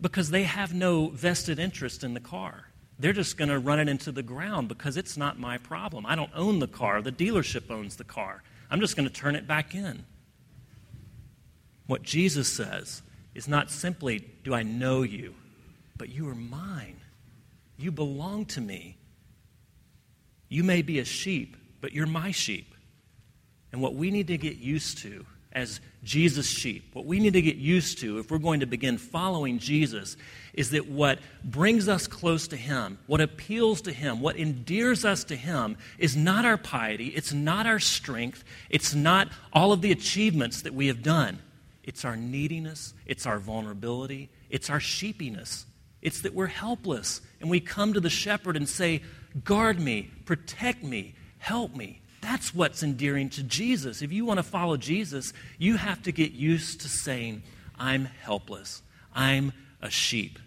Because 0.02 0.30
they 0.30 0.44
have 0.44 0.74
no 0.74 1.10
vested 1.10 1.60
interest 1.60 2.04
in 2.04 2.14
the 2.14 2.20
car 2.20 2.69
they're 3.00 3.14
just 3.14 3.38
going 3.38 3.50
to 3.50 3.58
run 3.60 3.80
it 3.80 3.88
into 3.88 4.12
the 4.12 4.24
ground 4.24 4.68
because 4.68 4.98
it's 4.98 5.18
not 5.18 5.40
my 5.40 5.58
problem. 5.58 6.06
I 6.06 6.16
don't 6.16 6.32
own 6.36 6.60
the 6.60 6.68
car, 6.68 7.02
the 7.02 7.12
dealership 7.12 7.72
owns 7.72 7.96
the 7.96 8.04
car. 8.04 8.44
I'm 8.70 8.80
just 8.80 8.96
going 8.96 9.08
to 9.08 9.14
turn 9.14 9.36
it 9.36 9.48
back 9.48 9.74
in. 9.74 10.06
What 11.88 12.04
Jesus 12.04 12.52
says 12.52 13.02
is 13.34 13.48
not 13.48 13.72
simply, 13.72 14.28
Do 14.44 14.54
I 14.54 14.64
know 14.64 15.02
you? 15.02 15.34
but 16.00 16.10
you 16.10 16.28
are 16.30 16.36
mine. 16.36 16.96
You 17.78 17.92
belong 17.92 18.46
to 18.46 18.62
me. 18.62 18.98
You 20.48 20.64
may 20.64 20.82
be 20.82 20.98
a 20.98 21.06
sheep, 21.06 21.56
but 21.82 21.94
you're 21.94 22.08
my 22.08 22.32
sheep. 22.32 22.74
And 23.72 23.82
what 23.82 23.94
we 23.94 24.10
need 24.10 24.28
to 24.28 24.38
get 24.38 24.58
used 24.58 24.98
to 25.00 25.26
as 25.52 25.80
Jesus' 26.04 26.48
sheep. 26.48 26.90
What 26.94 27.06
we 27.06 27.20
need 27.20 27.34
to 27.34 27.42
get 27.42 27.58
used 27.58 28.00
to 28.00 28.18
if 28.18 28.32
we're 28.32 28.40
going 28.40 28.62
to 28.62 28.66
begin 28.66 28.98
following 28.98 29.60
Jesus 29.60 30.18
is 30.54 30.72
that 30.72 30.88
what 30.88 31.20
brings 31.44 31.88
us 31.88 32.08
close 32.08 32.48
to 32.50 32.56
Him, 32.56 32.98
what 33.08 33.22
appeals 33.22 33.82
to 33.82 33.92
Him, 33.92 34.22
what 34.22 34.36
endears 34.36 35.06
us 35.06 35.24
to 35.26 35.36
Him 35.36 35.78
is 35.98 36.16
not 36.16 36.46
our 36.46 36.58
piety, 36.58 37.08
it's 37.08 37.34
not 37.34 37.66
our 37.66 37.80
strength, 37.80 38.44
it's 38.70 38.94
not 38.94 39.30
all 39.54 39.72
of 39.72 39.82
the 39.82 39.92
achievements 39.92 40.64
that 40.64 40.74
we 40.74 40.88
have 40.88 41.04
done. 41.04 41.40
It's 41.84 42.06
our 42.06 42.16
neediness, 42.16 42.94
it's 43.06 43.26
our 43.26 43.40
vulnerability, 43.40 44.30
it's 44.50 44.70
our 44.70 44.80
sheepiness. 44.80 45.66
It's 46.02 46.22
that 46.22 46.34
we're 46.34 46.48
helpless 46.48 47.22
and 47.42 47.50
we 47.50 47.60
come 47.60 47.94
to 47.94 48.00
the 48.00 48.10
shepherd 48.10 48.56
and 48.56 48.68
say, 48.68 49.02
Guard 49.44 49.80
me, 49.80 50.10
protect 50.26 50.84
me, 50.84 51.16
help 51.38 51.76
me. 51.76 52.02
That's 52.22 52.54
what's 52.54 52.84
endearing 52.84 53.30
to 53.32 53.44
Jesus. 53.44 54.02
If 54.02 54.12
you 54.12 54.26
want 54.26 54.40
to 54.40 54.44
follow 54.44 54.78
Jesus, 54.78 55.34
you 55.58 55.78
have 55.78 56.02
to 56.04 56.12
get 56.12 56.32
used 56.32 56.82
to 56.82 56.90
saying, 56.90 57.44
I'm 57.78 58.06
helpless. 58.06 58.82
I'm 59.14 59.54
a 59.82 59.90
sheep. 59.90 60.40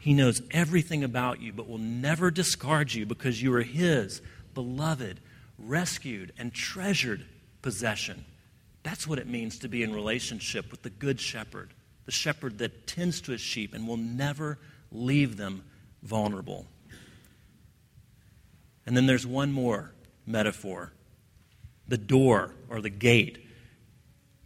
He 0.00 0.14
knows 0.14 0.42
everything 0.50 1.04
about 1.04 1.40
you, 1.40 1.52
but 1.52 1.68
will 1.68 1.78
never 1.78 2.30
discard 2.30 2.92
you 2.92 3.06
because 3.06 3.42
you 3.42 3.54
are 3.54 3.62
His 3.62 4.20
beloved, 4.54 5.20
rescued, 5.58 6.32
and 6.38 6.52
treasured 6.52 7.24
possession. 7.62 8.24
That's 8.82 9.06
what 9.06 9.18
it 9.18 9.26
means 9.26 9.58
to 9.60 9.68
be 9.68 9.82
in 9.82 9.94
relationship 9.94 10.70
with 10.70 10.82
the 10.82 10.90
Good 10.90 11.20
Shepherd, 11.20 11.70
the 12.04 12.12
shepherd 12.12 12.58
that 12.58 12.86
tends 12.86 13.20
to 13.22 13.32
his 13.32 13.40
sheep 13.40 13.74
and 13.74 13.86
will 13.86 13.96
never 13.96 14.58
leave 14.90 15.36
them 15.36 15.64
vulnerable. 16.02 16.66
And 18.84 18.96
then 18.96 19.06
there's 19.06 19.26
one 19.26 19.52
more 19.52 19.92
metaphor 20.26 20.92
the 21.88 21.98
door 21.98 22.54
or 22.68 22.80
the 22.80 22.90
gate. 22.90 23.44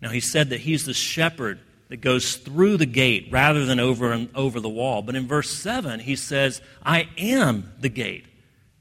Now, 0.00 0.08
he 0.08 0.20
said 0.20 0.50
that 0.50 0.60
he's 0.60 0.84
the 0.84 0.94
shepherd 0.94 1.60
that 1.88 1.98
goes 1.98 2.36
through 2.36 2.76
the 2.76 2.86
gate 2.86 3.28
rather 3.30 3.64
than 3.64 3.78
over 3.78 4.12
and 4.12 4.28
over 4.34 4.60
the 4.60 4.68
wall. 4.68 5.02
But 5.02 5.14
in 5.14 5.26
verse 5.26 5.50
7, 5.50 6.00
he 6.00 6.16
says, 6.16 6.60
I 6.84 7.08
am 7.16 7.72
the 7.80 7.88
gate. 7.88 8.26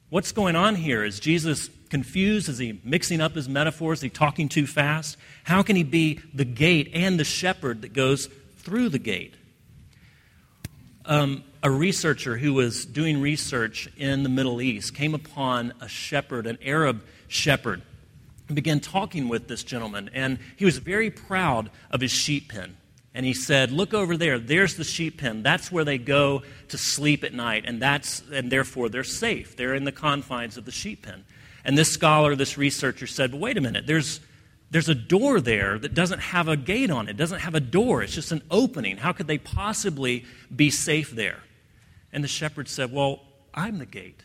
What's 0.09 0.31
going 0.31 0.55
on 0.55 0.75
here? 0.75 1.03
Is 1.03 1.19
Jesus 1.19 1.69
confused? 1.89 2.49
Is 2.49 2.57
he 2.57 2.79
mixing 2.83 3.21
up 3.21 3.35
his 3.35 3.47
metaphors? 3.47 3.99
Is 3.99 4.03
he 4.03 4.09
talking 4.09 4.49
too 4.49 4.65
fast? 4.65 5.17
How 5.43 5.61
can 5.61 5.75
he 5.75 5.83
be 5.83 6.19
the 6.33 6.45
gate 6.45 6.91
and 6.93 7.19
the 7.19 7.23
shepherd 7.23 7.83
that 7.83 7.93
goes 7.93 8.27
through 8.57 8.89
the 8.89 8.99
gate? 8.99 9.35
Um, 11.05 11.43
a 11.61 11.69
researcher 11.69 12.37
who 12.37 12.53
was 12.53 12.85
doing 12.85 13.21
research 13.21 13.87
in 13.97 14.23
the 14.23 14.29
Middle 14.29 14.61
East 14.61 14.95
came 14.95 15.13
upon 15.13 15.73
a 15.79 15.87
shepherd, 15.87 16.47
an 16.47 16.57
Arab 16.63 17.03
shepherd, 17.27 17.83
and 18.47 18.55
began 18.55 18.79
talking 18.79 19.27
with 19.27 19.47
this 19.47 19.63
gentleman. 19.63 20.09
And 20.13 20.39
he 20.55 20.65
was 20.65 20.79
very 20.79 21.11
proud 21.11 21.69
of 21.91 22.01
his 22.01 22.11
sheep 22.11 22.51
pen. 22.51 22.77
And 23.15 23.25
he 23.25 23.33
said, 23.33 23.71
Look 23.71 23.93
over 23.93 24.17
there. 24.17 24.37
There's 24.37 24.75
the 24.75 24.83
sheep 24.83 25.21
pen. 25.21 25.41
That's 25.41 25.71
where 25.71 25.85
they 25.85 25.97
go 25.97 26.43
to 26.67 26.77
sleep 26.77 27.23
at 27.23 27.33
night. 27.33 27.63
And, 27.65 27.81
that's, 27.81 28.21
and 28.31 28.51
therefore, 28.51 28.89
they're 28.89 29.05
safe. 29.05 29.55
They're 29.55 29.73
in 29.73 29.85
the 29.85 29.93
confines 29.93 30.57
of 30.57 30.65
the 30.65 30.71
sheep 30.71 31.03
pen. 31.03 31.23
And 31.63 31.77
this 31.77 31.91
scholar, 31.91 32.35
this 32.35 32.57
researcher 32.57 33.07
said, 33.07 33.31
But 33.31 33.39
wait 33.39 33.57
a 33.57 33.61
minute. 33.61 33.87
There's, 33.87 34.19
there's 34.69 34.89
a 34.89 34.95
door 34.95 35.39
there 35.39 35.79
that 35.79 35.93
doesn't 35.93 36.19
have 36.19 36.49
a 36.49 36.57
gate 36.57 36.91
on 36.91 37.07
it, 37.07 37.15
doesn't 37.15 37.39
have 37.39 37.55
a 37.55 37.61
door. 37.61 38.03
It's 38.03 38.13
just 38.13 38.33
an 38.33 38.43
opening. 38.51 38.97
How 38.97 39.13
could 39.13 39.27
they 39.27 39.37
possibly 39.37 40.25
be 40.53 40.69
safe 40.69 41.11
there? 41.11 41.39
And 42.11 42.21
the 42.21 42.27
shepherd 42.27 42.67
said, 42.67 42.91
Well, 42.91 43.21
I'm 43.53 43.79
the 43.79 43.85
gate. 43.85 44.23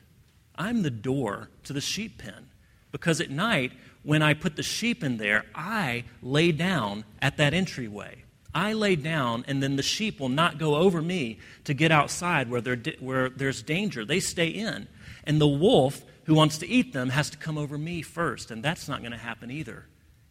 I'm 0.56 0.82
the 0.82 0.90
door 0.90 1.48
to 1.62 1.72
the 1.72 1.80
sheep 1.80 2.18
pen. 2.18 2.50
Because 2.90 3.20
at 3.20 3.30
night, 3.30 3.70
when 4.02 4.20
I 4.20 4.34
put 4.34 4.56
the 4.56 4.64
sheep 4.64 5.04
in 5.04 5.18
there, 5.18 5.44
I 5.54 6.02
lay 6.22 6.50
down 6.50 7.04
at 7.22 7.36
that 7.36 7.54
entryway. 7.54 8.24
I 8.54 8.72
lay 8.72 8.96
down, 8.96 9.44
and 9.46 9.62
then 9.62 9.76
the 9.76 9.82
sheep 9.82 10.18
will 10.18 10.28
not 10.28 10.58
go 10.58 10.76
over 10.76 11.00
me 11.00 11.38
to 11.64 11.74
get 11.74 11.92
outside 11.92 12.50
where, 12.50 12.60
where 13.00 13.28
there's 13.28 13.62
danger. 13.62 14.04
They 14.04 14.20
stay 14.20 14.48
in. 14.48 14.88
And 15.24 15.40
the 15.40 15.48
wolf 15.48 16.02
who 16.24 16.34
wants 16.34 16.58
to 16.58 16.68
eat 16.68 16.92
them 16.92 17.10
has 17.10 17.30
to 17.30 17.38
come 17.38 17.58
over 17.58 17.78
me 17.78 18.02
first, 18.02 18.50
and 18.50 18.62
that's 18.62 18.88
not 18.88 19.00
going 19.00 19.12
to 19.12 19.18
happen 19.18 19.50
either. 19.50 19.86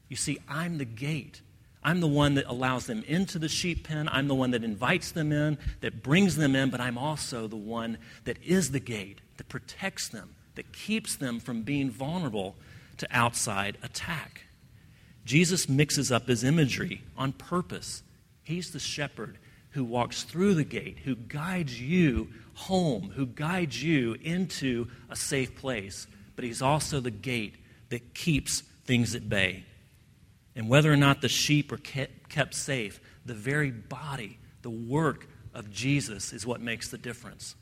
You 0.10 0.16
see, 0.16 0.40
I'm 0.48 0.78
the 0.78 0.86
gate. 0.86 1.42
I'm 1.82 2.02
the 2.02 2.08
one 2.08 2.36
that 2.36 2.46
allows 2.48 2.88
them 2.88 3.04
into 3.08 3.40
the 3.40 3.48
sheep 3.48 3.88
pen. 3.88 4.10
I'm 4.12 4.28
the 4.28 4.36
one 4.36 4.52
that 4.52 4.64
invites 4.64 5.12
them 5.12 5.32
in, 5.32 5.58
that 5.80 6.04
brings 6.04 6.36
them 6.36 6.56
in, 6.56 6.70
but 6.70 6.82
I'm 6.82 6.98
also 6.98 7.48
the 7.48 7.56
one 7.56 7.98
that 8.26 8.38
is 8.44 8.72
the 8.72 8.82
gate, 8.82 9.22
that 9.38 9.48
protects 9.48 10.10
them, 10.10 10.36
that 10.56 10.74
keeps 10.74 11.16
them 11.16 11.40
from 11.40 11.62
being 11.62 11.90
vulnerable 11.90 12.58
to 12.98 13.08
outside 13.12 13.78
attack. 13.82 14.42
Jesus 15.24 15.70
mixes 15.70 16.12
up 16.12 16.28
his 16.28 16.44
imagery 16.44 17.02
on 17.16 17.32
purpose. 17.32 18.04
He's 18.50 18.72
the 18.72 18.80
shepherd 18.80 19.38
who 19.74 19.84
walks 19.84 20.24
through 20.24 20.56
the 20.56 20.64
gate, 20.64 20.98
who 21.06 21.14
guides 21.14 21.80
you 21.80 22.30
home, 22.56 23.12
who 23.16 23.28
guides 23.28 23.84
you 23.84 24.16
into 24.24 24.88
a 25.08 25.16
safe 25.16 25.56
place. 25.56 26.08
But 26.36 26.46
he's 26.46 26.60
also 26.60 27.00
the 27.00 27.12
gate 27.12 27.58
that 27.90 28.16
keeps 28.16 28.62
things 28.86 29.14
at 29.14 29.30
bay. 29.30 29.66
And 30.56 30.68
whether 30.68 30.92
or 30.92 30.98
not 30.98 31.22
the 31.22 31.30
sheep 31.30 31.72
are 31.72 31.78
kept 31.78 32.56
safe, 32.56 33.00
the 33.24 33.36
very 33.36 33.70
body, 33.70 34.40
the 34.64 34.72
work 34.72 35.28
of 35.54 35.70
Jesus 35.70 36.34
is 36.34 36.44
what 36.44 36.60
makes 36.60 36.90
the 36.90 36.98
difference. 36.98 37.54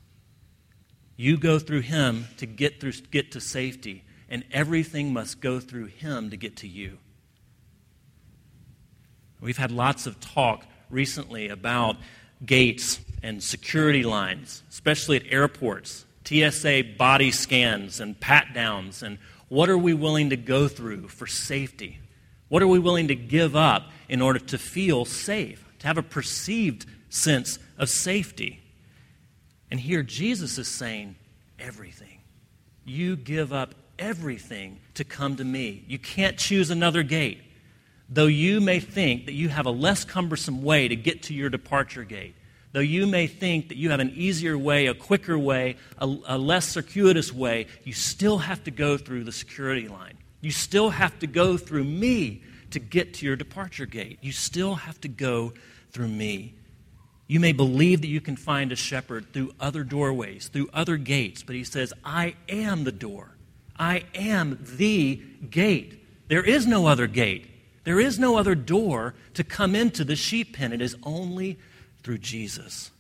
You 1.18 1.36
go 1.36 1.60
through 1.60 1.82
him 1.82 2.28
to 2.38 2.46
get, 2.46 2.80
through, 2.80 2.94
get 3.12 3.34
to 3.34 3.42
safety, 3.42 4.06
and 4.30 4.46
everything 4.54 5.12
must 5.12 5.42
go 5.42 5.60
through 5.60 5.88
him 5.88 6.30
to 6.30 6.38
get 6.38 6.56
to 6.58 6.68
you. 6.70 6.98
We've 9.42 9.58
had 9.58 9.74
lots 9.74 10.08
of 10.08 10.22
talk 10.22 10.64
recently 10.90 11.50
about 11.50 11.98
gates 12.46 13.00
and 13.24 13.44
security 13.44 14.04
lines, 14.04 14.64
especially 14.70 15.18
at 15.18 15.32
airports, 15.32 16.06
TSA 16.26 16.84
body 16.98 17.32
scans 17.32 18.00
and 18.00 18.20
pat 18.20 18.54
downs, 18.54 19.04
and 19.04 19.18
what 19.50 19.70
are 19.70 19.78
we 19.78 19.94
willing 19.94 20.30
to 20.30 20.38
go 20.38 20.68
through 20.68 21.08
for 21.08 21.26
safety? 21.26 22.00
What 22.50 22.62
are 22.62 22.68
we 22.68 22.80
willing 22.80 23.08
to 23.08 23.16
give 23.16 23.56
up 23.56 23.92
in 24.10 24.22
order 24.22 24.40
to 24.40 24.58
feel 24.58 25.06
safe, 25.06 25.66
to 25.80 25.88
have 25.88 25.98
a 25.98 26.04
perceived 26.04 26.86
sense 27.10 27.60
of 27.78 27.90
safety? 27.90 28.62
And 29.72 29.80
here 29.80 30.04
Jesus 30.04 30.58
is 30.58 30.68
saying, 30.68 31.16
everything. 31.60 32.20
You 32.86 33.16
give 33.16 33.52
up 33.52 33.76
everything 34.00 34.80
to 34.94 35.04
come 35.04 35.36
to 35.38 35.44
me. 35.44 35.84
You 35.88 36.00
can't 36.00 36.38
choose 36.38 36.70
another 36.70 37.04
gate. 37.04 37.42
Though 38.10 38.28
you 38.28 38.62
may 38.62 38.80
think 38.80 39.26
that 39.26 39.34
you 39.34 39.50
have 39.50 39.66
a 39.66 39.72
less 39.72 40.06
cumbersome 40.06 40.64
way 40.64 40.88
to 40.88 40.96
get 40.96 41.24
to 41.24 41.34
your 41.34 41.50
departure 41.50 42.06
gate, 42.06 42.36
though 42.72 42.80
you 42.80 43.06
may 43.06 43.28
think 43.28 43.70
that 43.70 43.78
you 43.78 43.90
have 43.90 44.00
an 44.00 44.14
easier 44.16 44.58
way, 44.58 44.88
a 44.88 44.94
quicker 44.94 45.38
way, 45.38 45.76
a, 45.98 46.06
a, 46.28 46.38
less 46.38 46.68
circuitous 46.68 47.34
way, 47.34 47.68
you 47.84 47.92
still 47.92 48.38
have 48.38 48.64
to 48.64 48.72
go 48.72 48.98
through 48.98 49.26
the 49.26 49.32
security 49.32 49.88
line. 49.88 50.18
You 50.40 50.52
still 50.52 50.90
have 50.90 51.20
to 51.20 51.28
go 51.28 51.58
through 51.58 51.84
me 51.84 52.44
to 52.72 52.80
get 52.80 53.16
to 53.16 53.26
your 53.26 53.36
departure 53.36 53.86
gate. 53.86 54.20
You 54.22 54.32
still 54.32 54.76
have 54.76 55.02
to 55.02 55.08
go 55.08 55.54
through 55.92 56.08
me. 56.08 56.54
You 57.28 57.42
may 57.42 57.52
believe 57.52 58.02
that 58.02 58.08
you 58.08 58.22
can 58.22 58.38
find 58.38 58.72
a 58.72 58.76
shepherd 58.78 59.34
through 59.34 59.52
other 59.60 59.84
doorways, 59.84 60.48
through 60.48 60.70
other 60.74 60.96
gates, 60.96 61.44
but 61.44 61.56
he 61.56 61.66
says, 61.66 61.94
I 62.06 62.36
am 62.48 62.86
the 62.86 62.92
door. 62.92 63.36
I 63.78 64.06
am 64.16 64.60
the 64.78 65.22
gate. 65.50 66.04
There 66.30 66.44
is 66.44 66.66
no 66.66 66.88
other 66.88 67.08
gate. 67.08 67.48
There 67.88 68.02
is 68.02 68.20
no 68.20 68.36
other 68.36 68.54
door 68.54 69.14
to 69.36 69.46
come 69.46 69.74
into 69.74 70.04
the 70.04 70.18
sheep 70.18 70.58
pen. 70.58 70.74
It 70.74 70.82
is 70.82 70.98
only 71.04 71.58
through 72.04 72.18
Jesus. 72.18 72.92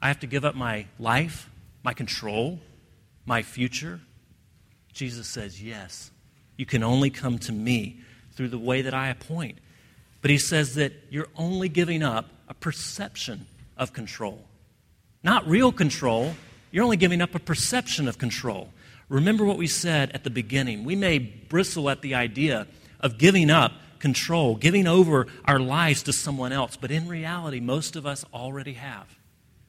I 0.00 0.06
have 0.06 0.20
to 0.20 0.28
give 0.28 0.44
up 0.44 0.54
my 0.54 0.86
life, 1.00 1.50
my 1.82 1.92
control, 1.92 2.60
my 3.26 3.42
future. 3.42 3.98
Jesus 4.92 5.26
says, 5.26 5.60
Yes, 5.60 6.12
you 6.56 6.66
can 6.66 6.84
only 6.84 7.10
come 7.10 7.40
to 7.40 7.52
me 7.52 7.98
through 8.34 8.50
the 8.50 8.58
way 8.58 8.82
that 8.82 8.94
I 8.94 9.08
appoint. 9.08 9.58
But 10.22 10.30
he 10.30 10.38
says 10.38 10.76
that 10.76 10.92
you're 11.10 11.26
only 11.34 11.68
giving 11.68 12.04
up 12.04 12.26
a 12.48 12.54
perception 12.54 13.46
of 13.76 13.92
control. 13.92 14.44
Not 15.24 15.44
real 15.48 15.72
control, 15.72 16.36
you're 16.70 16.84
only 16.84 16.96
giving 16.96 17.22
up 17.22 17.34
a 17.34 17.40
perception 17.40 18.06
of 18.06 18.18
control. 18.18 18.68
Remember 19.08 19.44
what 19.44 19.58
we 19.58 19.66
said 19.66 20.12
at 20.12 20.22
the 20.22 20.30
beginning. 20.30 20.84
We 20.84 20.94
may 20.94 21.18
bristle 21.18 21.90
at 21.90 22.00
the 22.00 22.14
idea 22.14 22.68
of 23.04 23.18
giving 23.18 23.50
up 23.50 23.72
control, 24.00 24.56
giving 24.56 24.88
over 24.88 25.28
our 25.44 25.60
lives 25.60 26.02
to 26.02 26.12
someone 26.12 26.52
else, 26.52 26.76
but 26.76 26.90
in 26.90 27.06
reality, 27.06 27.60
most 27.60 27.94
of 27.94 28.04
us 28.04 28.24
already 28.34 28.72
have. 28.72 29.06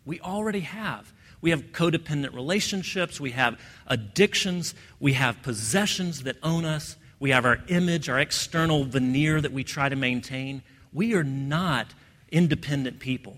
We 0.05 0.19
already 0.21 0.61
have. 0.61 1.13
We 1.41 1.51
have 1.51 1.71
codependent 1.71 2.33
relationships. 2.33 3.19
We 3.19 3.31
have 3.31 3.59
addictions. 3.87 4.73
We 4.99 5.13
have 5.13 5.43
possessions 5.43 6.23
that 6.23 6.37
own 6.41 6.65
us. 6.65 6.95
We 7.19 7.29
have 7.29 7.45
our 7.45 7.59
image, 7.67 8.09
our 8.09 8.19
external 8.19 8.85
veneer 8.85 9.41
that 9.41 9.51
we 9.51 9.63
try 9.63 9.89
to 9.89 9.95
maintain. 9.95 10.63
We 10.91 11.13
are 11.13 11.23
not 11.23 11.93
independent 12.31 12.99
people. 12.99 13.37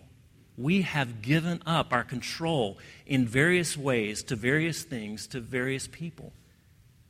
We 0.57 0.81
have 0.83 1.21
given 1.21 1.61
up 1.65 1.91
our 1.91 2.03
control 2.03 2.77
in 3.05 3.27
various 3.27 3.77
ways 3.77 4.23
to 4.23 4.35
various 4.35 4.83
things 4.83 5.27
to 5.27 5.39
various 5.39 5.87
people. 5.87 6.33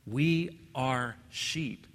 We 0.05 0.59
are 0.75 1.15
sheep. 1.29 1.87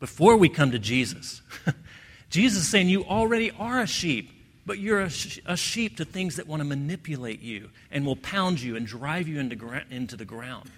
Before 0.00 0.36
we 0.36 0.48
come 0.48 0.70
to 0.70 0.78
Jesus, 0.78 1.42
Jesus 2.30 2.62
is 2.62 2.68
saying, 2.68 2.88
You 2.88 3.04
already 3.04 3.50
are 3.50 3.80
a 3.80 3.86
sheep 3.86 4.32
but 4.68 4.78
you're 4.78 5.00
a, 5.00 5.08
sh- 5.08 5.40
a, 5.46 5.56
sheep 5.56 5.96
to 5.96 6.04
things 6.04 6.36
that 6.36 6.46
want 6.46 6.60
to 6.60 6.64
manipulate 6.68 7.40
you 7.40 7.70
and 7.90 8.04
will 8.04 8.16
pound 8.16 8.60
you 8.60 8.76
and 8.76 8.86
drive 8.86 9.26
you 9.26 9.40
into, 9.40 9.82
into 9.90 10.14
the 10.14 10.26
ground. 10.26 10.70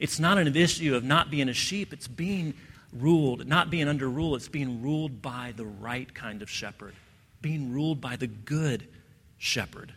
It's 0.00 0.18
not 0.18 0.36
an 0.36 0.54
issue 0.56 0.96
of 0.96 1.04
not 1.04 1.30
being 1.30 1.48
a 1.48 1.54
sheep, 1.54 1.92
it's 1.92 2.08
being 2.08 2.54
ruled, 2.92 3.46
not 3.46 3.70
being 3.70 3.86
under 3.86 4.10
rule, 4.10 4.34
it's 4.34 4.48
being 4.48 4.82
ruled 4.82 5.22
by 5.22 5.54
the 5.56 5.64
right 5.64 6.12
kind 6.12 6.42
of 6.42 6.50
shepherd, 6.50 6.94
being 7.40 7.72
ruled 7.72 8.00
by 8.00 8.16
the 8.16 8.26
good 8.26 8.88
shepherd. 9.38 9.94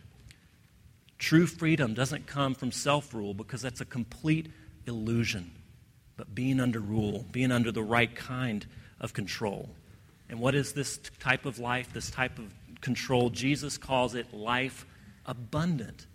True 1.18 1.48
freedom 1.48 1.96
doesn't 1.96 2.28
come 2.28 2.54
from 2.54 2.72
self 2.72 3.16
rule 3.16 3.34
because 3.34 3.64
that's 3.64 3.82
a 3.82 3.86
complete 3.86 4.52
illusion, 4.86 5.50
but 6.20 6.36
being 6.36 6.60
under 6.60 6.82
rule, 6.82 7.26
being 7.32 7.50
under 7.50 7.72
the 7.72 7.82
right 7.82 8.14
kind 8.14 8.66
of 9.00 9.14
control. 9.14 9.70
And 10.30 10.42
what 10.42 10.54
is 10.54 10.74
this 10.74 11.00
type 11.22 11.46
of 11.46 11.60
life, 11.60 11.94
this 11.94 12.12
type 12.12 12.38
of 12.38 12.54
control. 12.82 13.30
Jesus 13.30 13.78
calls 13.78 14.16
it 14.16 14.34
life 14.34 14.86
abundant. 15.26 16.08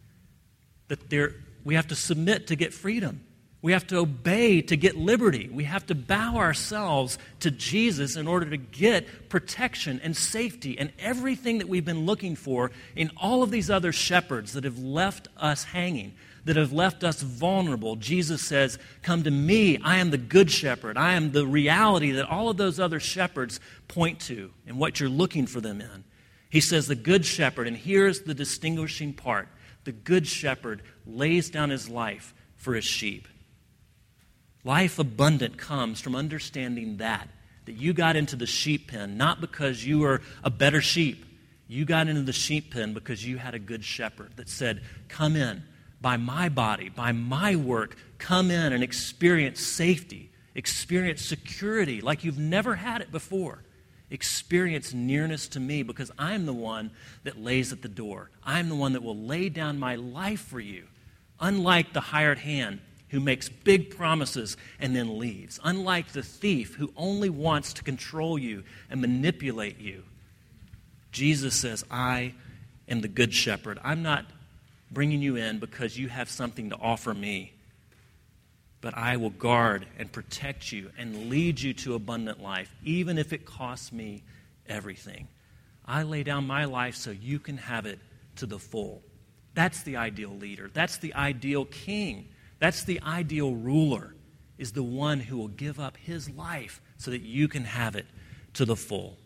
That 0.89 1.09
there, 1.09 1.37
we 1.65 1.75
have 1.77 1.87
to 1.87 1.97
submit 1.97 2.49
to 2.49 2.55
get 2.55 2.75
freedom. 2.75 3.25
We 3.63 3.73
have 3.73 3.87
to 3.87 3.97
obey 3.97 4.61
to 4.61 4.77
get 4.77 4.95
liberty. 4.95 5.49
We 5.51 5.65
have 5.65 5.87
to 5.87 5.95
bow 5.95 6.37
ourselves 6.37 7.17
to 7.41 7.51
Jesus 7.51 8.17
in 8.17 8.29
order 8.29 8.51
to 8.51 8.59
get 8.59 9.31
protection 9.31 10.03
and 10.05 10.15
safety 10.15 10.79
and 10.79 10.93
everything 10.99 11.59
that 11.59 11.69
we've 11.71 11.85
been 11.85 12.05
looking 12.05 12.37
for 12.37 12.73
in 12.95 13.11
all 13.17 13.43
of 13.43 13.51
these 13.51 13.71
other 13.71 13.91
shepherds 13.91 14.53
that 14.53 14.65
have 14.65 14.79
left 14.79 15.29
us 15.39 15.65
hanging, 15.65 16.13
that 16.45 16.57
have 16.57 16.73
left 16.73 17.05
us 17.05 17.23
vulnerable. 17.23 17.97
Jesus 17.97 18.43
says, 18.43 18.79
Come 19.03 19.23
to 19.25 19.31
me. 19.31 19.79
I 19.83 19.97
am 19.97 20.11
the 20.11 20.19
good 20.19 20.51
shepherd. 20.51 20.97
I 20.97 21.15
am 21.15 21.33
the 21.33 21.47
reality 21.47 22.13
that 22.13 22.29
all 22.29 22.49
of 22.51 22.57
those 22.57 22.79
other 22.79 23.01
shepherds 23.01 23.61
point 23.89 24.21
to 24.23 24.53
and 24.67 24.79
what 24.79 25.01
you're 25.01 25.09
looking 25.09 25.47
for 25.47 25.61
them 25.61 25.81
in. 25.81 26.05
He 26.51 26.61
says, 26.61 26.87
The 26.87 26.95
good 26.95 27.25
shepherd, 27.25 27.67
and 27.67 27.77
here's 27.77 28.21
the 28.21 28.35
distinguishing 28.35 29.13
part 29.13 29.49
the 29.85 29.93
good 29.93 30.27
shepherd 30.27 30.83
lays 31.07 31.51
down 31.51 31.71
his 31.71 31.89
life 31.89 32.35
for 32.57 32.75
his 32.75 32.85
sheep. 32.85 33.29
Life 34.65 34.99
abundant 34.99 35.59
comes 35.59 36.01
from 36.01 36.17
understanding 36.17 36.97
that, 36.97 37.29
that 37.67 37.73
you 37.73 37.93
got 37.93 38.17
into 38.17 38.37
the 38.37 38.47
sheep 38.47 38.91
pen 38.91 39.19
not 39.19 39.41
because 39.41 39.85
you 39.85 39.99
were 39.99 40.23
a 40.43 40.51
better 40.51 40.81
sheep. 40.81 41.25
You 41.69 41.85
got 41.85 42.09
into 42.09 42.23
the 42.23 42.33
sheep 42.33 42.73
pen 42.73 42.93
because 42.93 43.27
you 43.27 43.39
had 43.39 43.55
a 43.55 43.59
good 43.59 43.85
shepherd 43.85 44.33
that 44.37 44.49
said, 44.49 44.83
Come 45.09 45.37
in 45.37 45.63
by 46.05 46.19
my 46.19 46.51
body, 46.51 46.91
by 46.91 47.13
my 47.13 47.57
work, 47.57 47.97
come 48.19 48.51
in 48.51 48.75
and 48.75 48.85
experience 48.85 49.59
safety, 49.59 50.31
experience 50.55 51.23
security 51.23 52.03
like 52.03 52.25
you've 52.25 52.37
never 52.39 52.75
had 52.75 53.01
it 53.01 53.11
before. 53.11 53.65
experience 54.11 54.93
nearness 54.93 55.49
to 55.49 55.59
me 55.59 55.83
because 55.83 56.11
I'm 56.19 56.45
the 56.45 56.53
one 56.53 56.91
that 57.25 57.41
lays 57.41 57.73
at 57.73 57.81
the 57.81 57.89
door. 57.89 58.31
I'm 58.45 58.69
the 58.69 58.75
one 58.75 58.93
that 58.93 59.03
will 59.03 59.17
lay 59.17 59.49
down 59.49 59.79
my 59.79 59.95
life 59.97 60.41
for 60.41 60.61
you. 60.61 60.85
Unlike 61.41 61.95
the 61.95 62.01
hired 62.01 62.39
hand 62.39 62.81
who 63.09 63.19
makes 63.19 63.49
big 63.49 63.97
promises 63.97 64.59
and 64.79 64.95
then 64.95 65.19
leaves. 65.19 65.59
Unlike 65.65 66.13
the 66.13 66.23
thief 66.23 66.75
who 66.75 66.93
only 66.97 67.31
wants 67.31 67.73
to 67.73 67.83
control 67.83 68.39
you 68.39 68.63
and 68.91 69.01
manipulate 69.01 69.79
you. 69.81 70.05
Jesus 71.13 71.55
says, 71.55 71.83
I 71.91 72.35
am 72.89 73.01
the 73.01 73.09
good 73.09 73.33
shepherd. 73.33 73.79
I'm 73.83 74.03
not 74.03 74.27
bringing 74.95 75.21
you 75.21 75.37
in 75.37 75.59
because 75.59 75.99
you 75.99 76.09
have 76.09 76.31
something 76.31 76.71
to 76.71 76.77
offer 76.77 77.13
me, 77.13 77.53
but 78.81 78.97
I 78.97 79.17
will 79.19 79.31
guard 79.31 79.87
and 79.99 80.11
protect 80.11 80.73
you 80.73 80.91
and 80.97 81.29
lead 81.29 81.61
you 81.61 81.75
to 81.75 81.95
abundant 81.95 82.43
life, 82.43 82.75
even 82.83 83.19
if 83.19 83.33
it 83.33 83.45
costs 83.45 83.93
me 83.93 84.23
everything. 84.67 85.29
I 85.85 86.03
lay 86.03 86.23
down 86.23 86.47
my 86.47 86.65
life 86.65 86.97
so 86.97 87.11
you 87.11 87.39
can 87.39 87.59
have 87.59 87.85
it 87.85 87.99
to 88.37 88.47
the 88.47 88.59
full. 88.59 89.03
That's 89.55 89.83
the 89.83 89.97
ideal 89.97 90.31
leader. 90.31 90.71
That's 90.73 90.97
the 90.97 91.15
ideal 91.15 91.67
king. 91.67 92.29
That's 92.59 92.85
the 92.85 93.01
ideal 93.03 93.55
ruler, 93.55 94.15
is 94.59 94.73
the 94.73 94.83
one 94.83 95.21
who 95.21 95.37
will 95.37 95.49
give 95.49 95.79
up 95.79 95.97
his 95.97 96.31
life 96.31 96.81
so 96.97 97.11
that 97.11 97.23
you 97.23 97.49
can 97.49 97.65
have 97.65 97.97
it 97.97 98.07
to 98.55 98.65
the 98.65 98.77
full. 98.77 99.19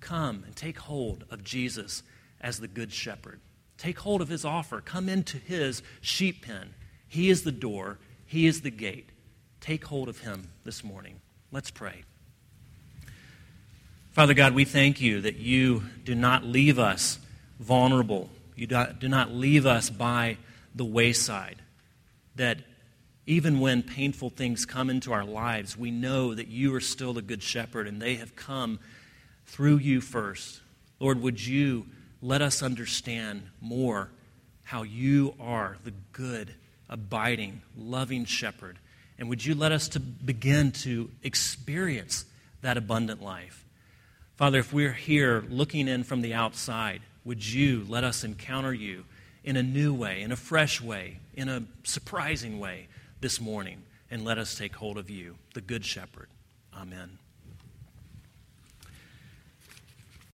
Come 0.00 0.42
and 0.44 0.56
take 0.56 0.78
hold 0.78 1.24
of 1.30 1.44
Jesus 1.44 2.02
as 2.40 2.58
the 2.58 2.68
good 2.68 2.92
shepherd. 2.92 3.40
Take 3.82 3.98
hold 3.98 4.22
of 4.22 4.28
his 4.28 4.44
offer. 4.44 4.80
Come 4.80 5.08
into 5.08 5.38
his 5.38 5.82
sheep 6.00 6.46
pen. 6.46 6.72
He 7.08 7.30
is 7.30 7.42
the 7.42 7.50
door, 7.50 7.98
he 8.24 8.46
is 8.46 8.60
the 8.60 8.70
gate. 8.70 9.08
Take 9.60 9.86
hold 9.86 10.08
of 10.08 10.20
him 10.20 10.50
this 10.62 10.84
morning. 10.84 11.20
Let's 11.50 11.72
pray. 11.72 12.04
Father 14.12 14.34
God, 14.34 14.54
we 14.54 14.64
thank 14.64 15.00
you 15.00 15.22
that 15.22 15.34
you 15.34 15.82
do 16.04 16.14
not 16.14 16.44
leave 16.44 16.78
us 16.78 17.18
vulnerable. 17.58 18.30
You 18.54 18.68
do 18.68 19.08
not 19.08 19.32
leave 19.32 19.66
us 19.66 19.90
by 19.90 20.36
the 20.76 20.84
wayside 20.84 21.56
that 22.36 22.58
even 23.26 23.58
when 23.58 23.82
painful 23.82 24.30
things 24.30 24.64
come 24.64 24.90
into 24.90 25.12
our 25.12 25.24
lives, 25.24 25.76
we 25.76 25.90
know 25.90 26.34
that 26.34 26.46
you 26.46 26.72
are 26.76 26.80
still 26.80 27.14
the 27.14 27.20
good 27.20 27.42
shepherd 27.42 27.88
and 27.88 28.00
they 28.00 28.14
have 28.14 28.36
come 28.36 28.78
through 29.44 29.78
you 29.78 30.00
first. 30.00 30.60
Lord, 31.00 31.20
would 31.20 31.44
you 31.44 31.86
let 32.22 32.40
us 32.40 32.62
understand 32.62 33.42
more 33.60 34.08
how 34.62 34.84
you 34.84 35.34
are 35.40 35.76
the 35.84 35.92
good, 36.12 36.54
abiding, 36.88 37.62
loving 37.76 38.24
shepherd? 38.24 38.78
And 39.18 39.28
would 39.28 39.44
you 39.44 39.54
let 39.54 39.72
us 39.72 39.88
to 39.88 40.00
begin 40.00 40.72
to 40.72 41.10
experience 41.22 42.24
that 42.62 42.76
abundant 42.76 43.22
life? 43.22 43.64
Father, 44.36 44.58
if 44.58 44.72
we're 44.72 44.92
here 44.92 45.44
looking 45.50 45.88
in 45.88 46.04
from 46.04 46.22
the 46.22 46.32
outside, 46.32 47.02
would 47.24 47.44
you 47.44 47.84
let 47.88 48.04
us 48.04 48.24
encounter 48.24 48.72
you 48.72 49.04
in 49.44 49.56
a 49.56 49.62
new 49.62 49.92
way, 49.92 50.22
in 50.22 50.32
a 50.32 50.36
fresh 50.36 50.80
way, 50.80 51.18
in 51.34 51.48
a 51.48 51.64
surprising 51.84 52.58
way 52.58 52.88
this 53.20 53.40
morning, 53.40 53.82
and 54.10 54.24
let 54.24 54.38
us 54.38 54.56
take 54.56 54.74
hold 54.76 54.98
of 54.98 55.10
you, 55.10 55.36
the 55.54 55.60
Good 55.60 55.84
Shepherd. 55.84 56.28
Amen. 56.74 57.21